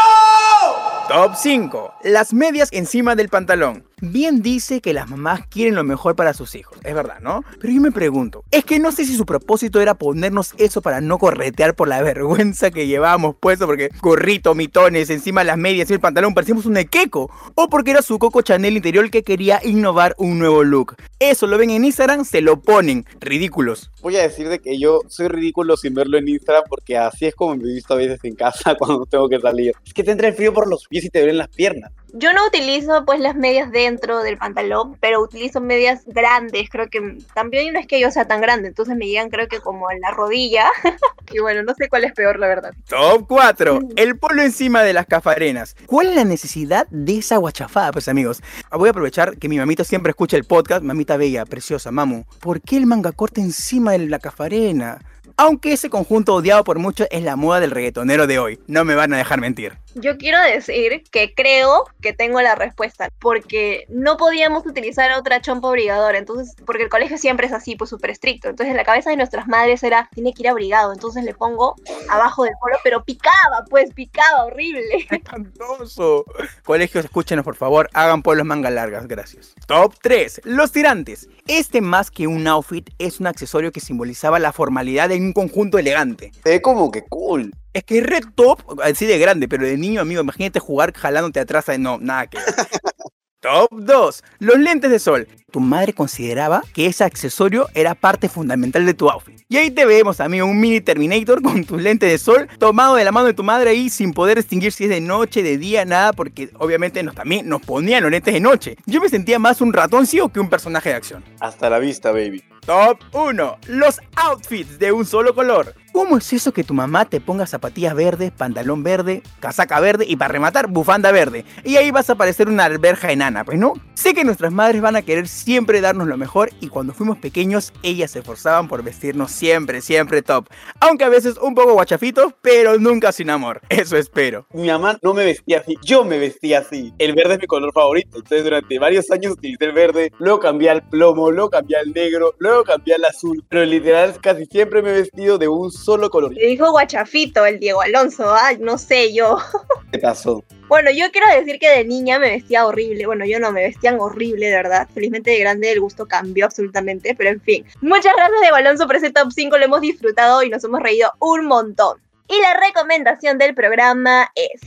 Top 1.09 1.35
5. 1.37 1.95
Las 2.05 2.33
medias 2.33 2.69
encima 2.73 3.15
del 3.15 3.29
pantalón. 3.29 3.85
Bien 4.03 4.43
dice 4.43 4.83
que 4.83 4.93
las 4.93 5.09
mamás 5.09 5.47
quieren 5.47 5.75
lo 5.75 5.83
mejor 5.83 6.17
para 6.17 6.35
sus 6.35 6.55
hijos, 6.55 6.77
es 6.85 6.95
verdad, 6.95 7.19
¿no? 7.23 7.43
Pero 7.59 7.73
yo 7.73 7.81
me 7.81 7.93
pregunto, 7.93 8.45
es 8.51 8.63
que 8.63 8.79
no 8.79 8.93
sé 8.93 9.07
si 9.07 9.17
su 9.17 9.25
propósito 9.25 9.81
era 9.81 9.95
ponernos 9.95 10.53
eso 10.59 10.83
para 10.83 11.01
no 11.01 11.17
corretear 11.17 11.75
por 11.75 11.89
la 11.89 12.03
vergüenza 12.03 12.71
que 12.71 12.87
llevábamos 12.87 13.37
puesto, 13.41 13.65
porque 13.65 13.89
gorrito, 14.03 14.55
mitones, 14.55 15.09
encima 15.09 15.45
las 15.45 15.57
medias 15.57 15.89
y 15.89 15.95
el 15.95 16.01
pantalón 16.01 16.35
parecíamos 16.35 16.67
un 16.67 16.77
equeco, 16.77 17.31
o 17.55 17.69
porque 17.71 17.93
era 17.93 18.03
su 18.03 18.19
Coco 18.19 18.43
Chanel 18.43 18.77
interior 18.77 19.11
que 19.11 19.23
quería 19.23 19.63
innovar 19.65 20.15
un 20.19 20.39
nuevo 20.39 20.63
look. 20.63 20.97
Eso 21.19 21.47
lo 21.47 21.57
ven 21.57 21.71
en 21.71 21.87
Instagram, 21.87 22.27
se 22.27 22.43
lo 22.43 22.61
ponen, 22.61 23.07
ridículos. 23.19 23.91
Voy 24.03 24.17
a 24.17 24.23
decir 24.23 24.51
de 24.51 24.59
que 24.59 24.79
yo 24.79 25.01
soy 25.09 25.29
ridículo 25.29 25.75
sin 25.79 25.95
verlo 25.95 26.19
en 26.19 26.29
Instagram 26.29 26.65
porque 26.69 26.99
así 26.99 27.25
es 27.25 27.35
como 27.35 27.57
me 27.57 27.63
he 27.63 27.73
visto 27.73 27.95
a 27.95 27.97
veces 27.97 28.21
en 28.25 28.35
casa 28.35 28.75
cuando 28.79 29.07
tengo 29.07 29.27
que 29.27 29.41
salir. 29.41 29.73
Es 29.87 29.95
que 29.95 30.05
te 30.05 30.11
entra 30.11 30.29
el 30.29 30.35
frío 30.35 30.53
por 30.53 30.69
los 30.69 30.87
pies 30.87 31.07
y 31.07 31.09
te 31.09 31.21
duelen 31.21 31.39
las 31.39 31.49
piernas. 31.49 31.93
Yo 32.13 32.33
no 32.33 32.47
utilizo 32.47 33.05
pues 33.05 33.21
las 33.21 33.35
medias 33.35 33.71
dentro 33.71 34.21
del 34.23 34.39
pantalón, 34.39 34.97
pero 35.01 35.21
utilizo 35.21 35.61
medias 35.61 36.03
grandes, 36.07 36.69
creo 36.71 36.89
que 36.89 37.19
también 37.35 37.73
no 37.73 37.81
es 37.81 37.87
que 37.87 38.01
yo 38.01 38.11
sea 38.11 38.27
tan 38.27 38.41
grande, 38.41 38.69
entonces 38.69 38.97
me 38.97 39.07
llegan 39.07 39.29
creo 39.29 39.49
que 39.49 39.61
como 39.61 39.89
a 39.89 39.95
la 39.95 40.11
rodilla. 40.13 40.67
y 41.33 41.41
bueno, 41.41 41.63
no 41.63 41.75
sé 41.75 41.89
cuál 41.89 42.05
es 42.05 42.13
peor, 42.13 42.39
la 42.39 42.47
verdad. 42.47 42.75
Top 42.89 43.27
4. 43.29 43.81
El 43.97 44.19
polo 44.19 44.43
encima 44.43 44.83
de 44.83 44.93
las 44.93 45.07
cafarenas. 45.07 45.77
¿Cuál 45.87 46.09
es 46.09 46.17
la 46.17 46.25
necesidad 46.25 46.87
de 46.91 47.19
esa 47.19 47.37
guachafada, 47.37 47.93
pues 47.93 48.09
amigos? 48.09 48.43
Voy 48.71 48.89
a 48.89 48.91
aprovechar 48.91 49.37
que 49.37 49.49
mi 49.49 49.59
mamita 49.59 49.85
siempre 49.85 50.11
escucha 50.11 50.37
el 50.37 50.45
podcast, 50.45 50.83
mamita 50.83 51.17
bella, 51.17 51.45
preciosa, 51.45 51.91
mamu. 51.91 52.25
¿Por 52.41 52.61
qué 52.61 52.77
el 52.77 52.87
manga 52.87 53.13
corta 53.13 53.41
encima 53.41 53.93
de 53.93 53.99
la 53.99 54.19
cafarena? 54.19 55.01
Aunque 55.37 55.73
ese 55.73 55.91
conjunto 55.91 56.35
odiado 56.35 56.65
por 56.65 56.79
muchos 56.79 57.09
es 57.11 57.23
la 57.23 57.37
moda 57.37 57.61
del 57.61 57.71
reggaetonero 57.71 58.27
de 58.27 58.39
hoy. 58.39 58.59
No 58.67 58.85
me 58.85 58.95
van 58.95 59.13
a 59.13 59.19
dejar 59.19 59.41
mentir. 59.41 59.77
Yo 59.99 60.19
quiero 60.19 60.39
decir 60.43 61.05
que 61.11 61.33
creo 61.35 61.85
que 62.03 62.13
tengo 62.13 62.43
la 62.43 62.55
respuesta, 62.55 63.09
porque 63.19 63.87
no 63.89 64.19
podíamos 64.19 64.67
utilizar 64.67 65.11
otra 65.19 65.41
chompa 65.41 65.69
obligadora, 65.69 66.19
entonces, 66.19 66.55
porque 66.67 66.83
el 66.83 66.91
colegio 66.91 67.17
siempre 67.17 67.47
es 67.47 67.53
así, 67.55 67.77
pues 67.77 67.89
súper 67.89 68.11
estricto. 68.11 68.51
Entonces 68.51 68.77
la 68.77 68.85
cabeza 68.85 69.09
de 69.09 69.17
nuestras 69.17 69.49
madres 69.49 69.83
era, 69.83 70.11
tiene 70.13 70.35
que 70.35 70.43
ir 70.43 70.49
abrigado, 70.51 70.93
entonces 70.93 71.25
le 71.25 71.33
pongo 71.33 71.77
abajo 72.11 72.45
del 72.45 72.53
polo, 72.61 72.77
pero 72.85 73.05
picaba, 73.05 73.65
pues 73.71 73.95
picaba, 73.95 74.45
horrible. 74.45 75.07
¡Espantoso! 75.11 76.27
Colegios, 76.63 77.07
escúchenos 77.07 77.43
por 77.43 77.57
favor, 77.57 77.89
hagan 77.95 78.23
polos 78.23 78.45
manga 78.45 78.69
largas, 78.69 79.09
gracias. 79.09 79.55
Top 79.67 79.95
3. 80.03 80.43
Los 80.45 80.73
tirantes. 80.73 81.27
Este 81.47 81.81
más 81.81 82.11
que 82.11 82.27
un 82.27 82.47
outfit 82.47 82.91
es 82.99 83.19
un 83.19 83.29
accesorio 83.29 83.73
que 83.73 83.81
simbolizaba 83.81 84.39
la 84.39 84.53
formalidad 84.53 85.09
de 85.09 85.17
un 85.17 85.33
conjunto 85.33 85.79
elegante. 85.79 86.33
Se 86.45 86.51
ve 86.51 86.61
como 86.61 86.91
que 86.91 87.03
cool. 87.03 87.55
Es 87.77 87.85
que 87.85 88.01
red 88.01 88.25
top, 88.35 88.81
así 88.83 89.05
de 89.05 89.19
grande, 89.19 89.49
pero 89.49 89.67
de 89.67 89.77
niño, 89.77 90.01
amigo, 90.01 90.23
imagínate 90.23 90.61
jugar 90.61 90.95
jalándote 90.95 91.41
atrás. 91.41 91.67
No, 91.79 91.99
nada 91.99 92.27
que. 92.27 92.39
Top 93.41 93.69
2. 93.71 94.25
Los 94.39 94.59
lentes 94.59 94.91
de 94.91 94.99
sol. 94.99 95.29
Tu 95.53 95.61
madre 95.61 95.93
consideraba 95.93 96.65
que 96.73 96.87
ese 96.87 97.05
accesorio 97.05 97.69
era 97.75 97.95
parte 97.95 98.31
fundamental 98.31 98.87
de 98.87 98.95
tu 98.95 99.11
outfit. 99.11 99.43
Y 99.51 99.59
ahí 99.59 99.71
te 99.71 99.85
vemos, 99.85 100.21
amigo, 100.21 100.47
un 100.47 100.59
mini 100.59 100.81
Terminator 100.81 101.43
con 101.43 101.65
tus 101.65 101.83
lentes 101.83 102.11
de 102.11 102.17
sol 102.17 102.49
tomado 102.59 102.97
de 102.97 103.05
la 103.05 103.13
mano 103.13 103.27
de 103.27 103.35
tu 103.35 103.45
madre 103.45 103.71
ahí 103.71 103.91
sin 103.91 104.15
poder 104.15 104.39
distinguir 104.39 104.73
si 104.73 104.85
es 104.85 104.91
de 104.91 105.03
noche, 105.03 105.43
de 105.43 105.59
día, 105.59 105.85
nada, 105.85 106.15
porque 106.15 106.49
obviamente 106.59 107.03
nos, 107.03 107.15
también 107.15 107.47
nos 107.47 107.61
ponían 107.61 108.03
los 108.03 108.11
lentes 108.11 108.33
de 108.33 108.41
noche. 108.41 108.77
Yo 108.87 109.03
me 109.03 109.11
sentía 109.11 109.39
más 109.39 109.61
un 109.61 109.75
ratoncillo 109.75 110.31
que 110.31 110.41
un 110.41 110.49
personaje 110.49 110.89
de 110.89 110.95
acción. 110.95 111.23
Hasta 111.41 111.69
la 111.69 111.79
vista, 111.79 112.11
baby. 112.11 112.43
Top 112.67 112.99
1. 113.13 113.59
Los 113.69 114.01
outfits 114.17 114.79
de 114.79 114.91
un 114.91 115.05
solo 115.05 115.35
color. 115.35 115.75
¿Cómo 115.97 116.19
es 116.19 116.31
eso 116.35 116.53
que 116.53 116.63
tu 116.63 116.75
mamá 116.75 117.07
te 117.07 117.23
ponga 117.23 117.47
zapatillas 117.47 117.95
verdes, 117.95 118.31
pantalón 118.31 118.83
verde, 118.83 119.23
casaca 119.41 119.81
verde 119.81 120.05
y 120.07 120.17
para 120.17 120.31
rematar, 120.31 120.67
bufanda 120.67 121.11
verde? 121.11 121.47
Y 121.65 121.77
ahí 121.77 121.91
vas 121.91 122.11
a 122.11 122.17
parecer 122.17 122.51
una 122.51 122.67
alberja 122.67 123.13
enana, 123.13 123.45
pues 123.45 123.59
no. 123.59 123.73
Sé 123.95 124.13
que 124.13 124.23
nuestras 124.23 124.53
madres 124.53 124.83
van 124.83 124.95
a 124.97 125.01
querer 125.01 125.27
siempre 125.27 125.81
darnos 125.81 126.07
lo 126.07 126.19
mejor 126.19 126.51
y 126.61 126.69
cuando 126.69 126.93
fuimos 126.93 127.17
pequeños 127.17 127.73
ellas 127.83 128.11
se 128.11 128.19
esforzaban 128.19 128.69
por 128.69 128.83
vestirnos 128.83 129.31
siempre, 129.31 129.81
siempre 129.81 130.21
top. 130.21 130.51
Aunque 130.81 131.05
a 131.05 131.09
veces 131.09 131.39
un 131.39 131.55
poco 131.55 131.73
guachafitos, 131.73 132.35
pero 132.43 132.79
nunca 132.79 133.11
sin 133.11 133.31
amor. 133.31 133.63
Eso 133.71 133.97
espero. 133.97 134.47
Mi 134.53 134.67
mamá 134.67 134.99
no 135.01 135.15
me 135.15 135.25
vestía 135.25 135.61
así, 135.61 135.77
yo 135.83 136.05
me 136.05 136.19
vestía 136.19 136.59
así. 136.59 136.93
El 136.99 137.15
verde 137.15 137.37
es 137.37 137.41
mi 137.41 137.47
color 137.47 137.73
favorito, 137.73 138.19
entonces 138.19 138.45
durante 138.45 138.79
varios 138.79 139.11
años 139.11 139.33
utilicé 139.33 139.65
el 139.65 139.73
verde, 139.73 140.13
luego 140.19 140.41
cambié 140.41 140.69
al 140.69 140.87
plomo, 140.87 141.31
luego 141.31 141.49
cambié 141.49 141.79
al 141.79 141.95
negro, 141.95 142.35
luego 142.39 142.65
cambié 142.65 142.97
al 142.97 143.05
azul, 143.07 143.43
pero 143.49 143.65
literal 143.65 144.21
casi 144.21 144.45
siempre 144.45 144.83
me 144.83 144.91
he 144.91 145.01
vestido 145.01 145.39
de 145.39 145.49
un 145.49 145.73
solo 145.87 146.11
color. 146.11 146.35
Le 146.35 146.49
dijo 146.49 146.73
guachafito 146.73 147.47
el 147.47 147.61
Diego 147.61 147.81
Alonso, 147.81 148.35
ay, 148.35 148.59
no 148.59 148.77
sé 148.77 149.15
yo. 149.15 149.39
¿Qué 149.93 150.01
pasó? 150.01 150.43
Bueno, 150.67 150.91
yo 150.91 151.13
quiero 151.13 151.29
decir 151.33 151.61
que 151.61 151.71
de 151.71 151.85
niña 151.85 152.19
me 152.19 152.31
vestía 152.31 152.67
horrible. 152.67 153.07
Bueno, 153.07 153.25
yo 153.25 153.39
no, 153.39 153.53
me 153.53 153.63
vestían 153.63 154.01
horrible, 154.01 154.47
de 154.47 154.57
verdad. 154.57 154.89
Felizmente 154.93 155.31
de 155.31 155.39
grande 155.39 155.71
el 155.71 155.79
gusto 155.79 156.07
cambió 156.07 156.47
absolutamente, 156.47 157.15
pero 157.15 157.31
en 157.31 157.41
fin. 157.41 157.65
Muchas 157.83 158.15
gracias, 158.17 158.41
Diego 158.41 158.57
Alonso, 158.57 158.89
por 158.89 158.97
ese 158.97 159.13
top 159.13 159.31
5. 159.33 159.59
Lo 159.59 159.65
hemos 159.65 159.81
disfrutado 159.81 160.43
y 160.43 160.51
nos 160.51 160.65
hemos 160.65 160.81
reído 160.81 161.13
un 161.21 161.47
montón. 161.47 162.01
Y 162.29 162.41
la 162.41 162.55
recomendación 162.55 163.39
del 163.39 163.55
programa 163.55 164.33
es... 164.35 164.61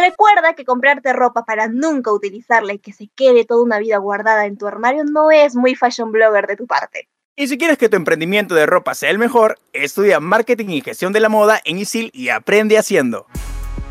Recuerda 0.00 0.54
que 0.54 0.64
comprarte 0.64 1.12
ropa 1.12 1.44
para 1.44 1.68
nunca 1.68 2.10
utilizarla 2.10 2.72
y 2.72 2.78
que 2.78 2.94
se 2.94 3.10
quede 3.14 3.44
toda 3.44 3.62
una 3.62 3.78
vida 3.78 3.98
guardada 3.98 4.46
en 4.46 4.56
tu 4.56 4.66
armario 4.66 5.04
no 5.04 5.30
es 5.30 5.54
muy 5.54 5.74
fashion 5.74 6.10
blogger 6.10 6.46
de 6.46 6.56
tu 6.56 6.66
parte. 6.66 7.08
Y 7.36 7.48
si 7.48 7.58
quieres 7.58 7.76
que 7.76 7.90
tu 7.90 7.96
emprendimiento 7.96 8.54
de 8.54 8.64
ropa 8.64 8.94
sea 8.94 9.10
el 9.10 9.18
mejor, 9.18 9.58
estudia 9.74 10.18
marketing 10.18 10.70
y 10.70 10.80
gestión 10.80 11.12
de 11.12 11.20
la 11.20 11.28
moda 11.28 11.60
en 11.64 11.78
ISIL 11.78 12.10
y 12.14 12.30
aprende 12.30 12.78
haciendo. 12.78 13.26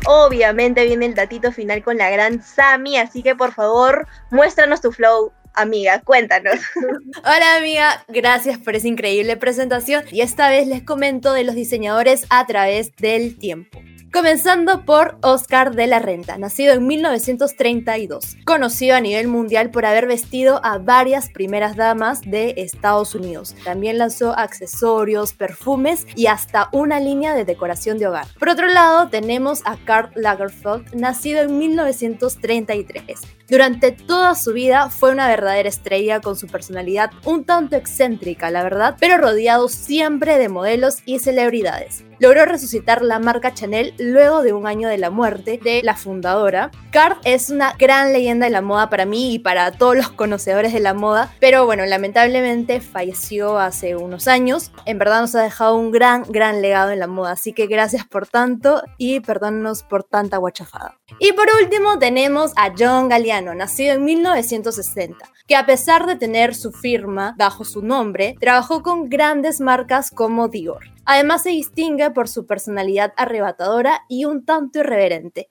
Obviamente 0.04 0.84
viene 0.84 1.06
el 1.06 1.14
datito 1.14 1.52
final 1.52 1.84
con 1.84 1.96
la 1.96 2.10
gran 2.10 2.42
Sami, 2.42 2.96
así 2.96 3.22
que 3.22 3.36
por 3.36 3.52
favor, 3.52 4.08
muéstranos 4.32 4.80
tu 4.80 4.90
flow. 4.90 5.32
Amiga, 5.54 6.00
cuéntanos. 6.00 6.56
Hola 7.18 7.56
amiga, 7.56 8.04
gracias 8.08 8.58
por 8.58 8.74
esa 8.74 8.88
increíble 8.88 9.36
presentación 9.36 10.04
y 10.10 10.22
esta 10.22 10.48
vez 10.48 10.66
les 10.66 10.82
comento 10.82 11.32
de 11.32 11.44
los 11.44 11.54
diseñadores 11.54 12.26
a 12.30 12.46
través 12.46 12.96
del 12.96 13.38
tiempo. 13.38 13.80
Comenzando 14.12 14.84
por 14.84 15.18
Oscar 15.22 15.76
de 15.76 15.86
la 15.86 16.00
Renta, 16.00 16.36
nacido 16.36 16.74
en 16.74 16.84
1932, 16.84 18.38
conocido 18.44 18.96
a 18.96 19.00
nivel 19.00 19.28
mundial 19.28 19.70
por 19.70 19.86
haber 19.86 20.08
vestido 20.08 20.60
a 20.64 20.78
varias 20.78 21.30
primeras 21.30 21.76
damas 21.76 22.20
de 22.22 22.54
Estados 22.56 23.14
Unidos. 23.14 23.54
También 23.62 23.98
lanzó 23.98 24.36
accesorios, 24.36 25.32
perfumes 25.32 26.08
y 26.16 26.26
hasta 26.26 26.70
una 26.72 26.98
línea 26.98 27.34
de 27.34 27.44
decoración 27.44 27.98
de 27.98 28.08
hogar. 28.08 28.26
Por 28.36 28.48
otro 28.48 28.66
lado, 28.66 29.08
tenemos 29.10 29.62
a 29.64 29.76
Karl 29.76 30.10
Lagerfeld, 30.16 30.92
nacido 30.92 31.42
en 31.42 31.56
1933. 31.58 33.39
Durante 33.50 33.90
toda 33.90 34.36
su 34.36 34.52
vida 34.52 34.90
fue 34.90 35.10
una 35.10 35.26
verdadera 35.26 35.68
estrella 35.68 36.20
con 36.20 36.36
su 36.36 36.46
personalidad 36.46 37.10
un 37.24 37.44
tanto 37.44 37.74
excéntrica, 37.74 38.48
la 38.50 38.62
verdad, 38.62 38.96
pero 39.00 39.18
rodeado 39.18 39.68
siempre 39.68 40.38
de 40.38 40.48
modelos 40.48 40.98
y 41.04 41.18
celebridades 41.18 42.04
logró 42.20 42.44
resucitar 42.44 43.02
la 43.02 43.18
marca 43.18 43.54
Chanel 43.54 43.94
luego 43.98 44.42
de 44.42 44.52
un 44.52 44.66
año 44.66 44.88
de 44.88 44.98
la 44.98 45.10
muerte 45.10 45.58
de 45.62 45.80
la 45.82 45.96
fundadora. 45.96 46.70
Card 46.92 47.16
es 47.24 47.50
una 47.50 47.74
gran 47.78 48.12
leyenda 48.12 48.46
de 48.46 48.52
la 48.52 48.60
moda 48.60 48.90
para 48.90 49.06
mí 49.06 49.34
y 49.34 49.38
para 49.38 49.72
todos 49.72 49.96
los 49.96 50.10
conocedores 50.10 50.72
de 50.72 50.80
la 50.80 50.92
moda, 50.92 51.32
pero 51.40 51.64
bueno, 51.64 51.86
lamentablemente 51.86 52.80
falleció 52.80 53.58
hace 53.58 53.96
unos 53.96 54.28
años. 54.28 54.70
En 54.84 54.98
verdad 54.98 55.22
nos 55.22 55.34
ha 55.34 55.42
dejado 55.42 55.76
un 55.76 55.90
gran, 55.90 56.24
gran 56.28 56.60
legado 56.60 56.90
en 56.90 56.98
la 56.98 57.06
moda, 57.06 57.32
así 57.32 57.54
que 57.54 57.66
gracias 57.66 58.06
por 58.06 58.26
tanto 58.26 58.82
y 58.98 59.20
perdónenos 59.20 59.82
por 59.82 60.04
tanta 60.04 60.36
guachafada. 60.36 60.98
Y 61.18 61.32
por 61.32 61.46
último 61.62 61.98
tenemos 61.98 62.52
a 62.56 62.72
John 62.78 63.08
Galliano, 63.08 63.39
nacido 63.42 63.94
en 63.94 64.04
1960 64.04 65.16
que 65.46 65.56
a 65.56 65.66
pesar 65.66 66.06
de 66.06 66.16
tener 66.16 66.54
su 66.54 66.70
firma 66.72 67.34
bajo 67.36 67.64
su 67.64 67.82
nombre, 67.82 68.36
trabajó 68.40 68.82
con 68.82 69.08
grandes 69.08 69.60
marcas 69.60 70.10
como 70.10 70.48
Dior. 70.48 70.84
Además 71.04 71.42
se 71.42 71.50
distingue 71.50 72.10
por 72.10 72.28
su 72.28 72.46
personalidad 72.46 73.12
arrebatadora 73.16 74.02
y 74.08 74.26
un 74.26 74.44
tanto 74.44 74.78
irreverente. 74.78 75.48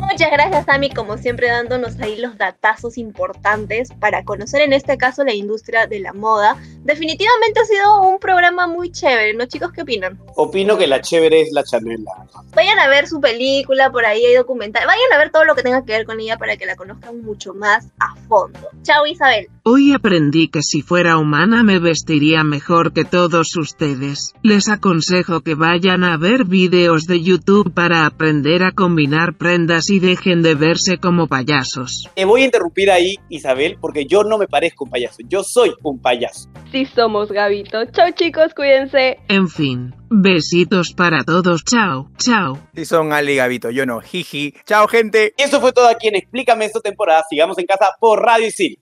Muchas 0.00 0.30
gracias, 0.30 0.68
Ami, 0.68 0.90
como 0.90 1.18
siempre 1.18 1.48
dándonos 1.48 2.00
ahí 2.00 2.18
los 2.18 2.38
datazos 2.38 2.96
importantes 2.96 3.90
para 4.00 4.24
conocer 4.24 4.62
en 4.62 4.72
este 4.72 4.96
caso 4.96 5.22
la 5.22 5.34
industria 5.34 5.86
de 5.86 6.00
la 6.00 6.14
moda. 6.14 6.56
Definitivamente 6.84 7.60
ha 7.60 7.64
sido 7.64 8.00
un 8.02 8.18
programa 8.18 8.66
muy 8.66 8.90
chévere, 8.90 9.34
¿no, 9.34 9.44
chicos? 9.46 9.70
¿Qué 9.72 9.82
opinan? 9.82 10.18
Opino 10.34 10.78
que 10.78 10.86
la 10.86 11.00
chévere 11.00 11.42
es 11.42 11.52
la 11.52 11.62
Chanela. 11.62 12.10
Vayan 12.54 12.78
a 12.78 12.88
ver 12.88 13.06
su 13.06 13.20
película, 13.20 13.90
por 13.90 14.06
ahí 14.06 14.24
hay 14.24 14.34
documental. 14.34 14.86
Vayan 14.86 15.12
a 15.14 15.18
ver 15.18 15.30
todo 15.30 15.44
lo 15.44 15.54
que 15.54 15.62
tenga 15.62 15.84
que 15.84 15.92
ver 15.92 16.06
con 16.06 16.20
ella 16.20 16.38
para 16.38 16.56
que 16.56 16.66
la 16.66 16.76
conozcan 16.76 17.22
mucho 17.22 17.52
más 17.52 17.86
a 17.98 18.14
fondo. 18.28 18.58
Chao, 18.82 19.06
Isabel. 19.06 19.48
Hoy 19.64 19.92
aprendí 19.92 20.48
que 20.48 20.62
si 20.62 20.82
fuera 20.82 21.18
humana 21.18 21.62
me 21.62 21.78
vestiría 21.78 22.44
mejor 22.44 22.92
que 22.92 23.04
todos 23.04 23.56
ustedes. 23.56 24.34
Les 24.42 24.68
aconsejo 24.68 25.42
que 25.42 25.54
vayan 25.54 26.02
a 26.04 26.16
ver 26.16 26.44
vídeos 26.44 27.04
de 27.04 27.20
YouTube 27.22 27.72
para 27.72 28.06
aprender 28.06 28.62
a 28.64 28.72
combinar 28.72 29.34
prendas 29.34 29.81
y 29.90 30.00
dejen 30.00 30.42
de 30.42 30.54
verse 30.54 30.98
como 30.98 31.26
payasos. 31.26 32.08
Te 32.14 32.24
voy 32.24 32.42
a 32.42 32.44
interrumpir 32.46 32.90
ahí, 32.90 33.16
Isabel, 33.28 33.76
porque 33.80 34.06
yo 34.06 34.24
no 34.24 34.38
me 34.38 34.46
parezco 34.46 34.84
un 34.84 34.90
payaso, 34.90 35.18
yo 35.28 35.42
soy 35.42 35.74
un 35.82 36.00
payaso. 36.00 36.48
Sí 36.70 36.86
somos, 36.86 37.30
Gabito. 37.30 37.84
Chao 37.92 38.10
chicos, 38.14 38.54
cuídense. 38.54 39.18
En 39.28 39.48
fin, 39.48 39.94
besitos 40.10 40.92
para 40.94 41.24
todos, 41.24 41.64
chao, 41.64 42.10
chao. 42.16 42.58
Si 42.74 42.84
son 42.84 43.12
Ali 43.12 43.32
y 43.32 43.36
Gabito, 43.36 43.70
yo 43.70 43.86
no, 43.86 44.00
jiji. 44.00 44.54
Chao 44.66 44.88
gente. 44.88 45.34
Eso 45.36 45.60
fue 45.60 45.72
todo 45.72 45.88
aquí 45.88 46.08
en 46.08 46.16
Explícame 46.16 46.64
esta 46.64 46.80
temporada. 46.80 47.22
Sigamos 47.28 47.58
en 47.58 47.66
casa 47.66 47.90
por 48.00 48.20
Radio 48.20 48.46
Isil. 48.46 48.78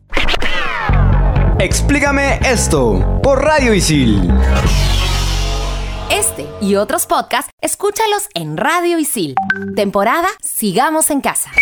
Explícame 1.58 2.40
esto 2.42 3.20
por 3.22 3.42
Radio 3.42 3.74
Isil. 3.74 4.30
Este 6.10 6.48
y 6.60 6.74
otros 6.74 7.06
podcasts, 7.06 7.52
escúchalos 7.60 8.28
en 8.34 8.56
Radio 8.56 8.98
Isil. 8.98 9.36
Temporada 9.76 10.28
Sigamos 10.42 11.08
en 11.10 11.20
Casa. 11.20 11.52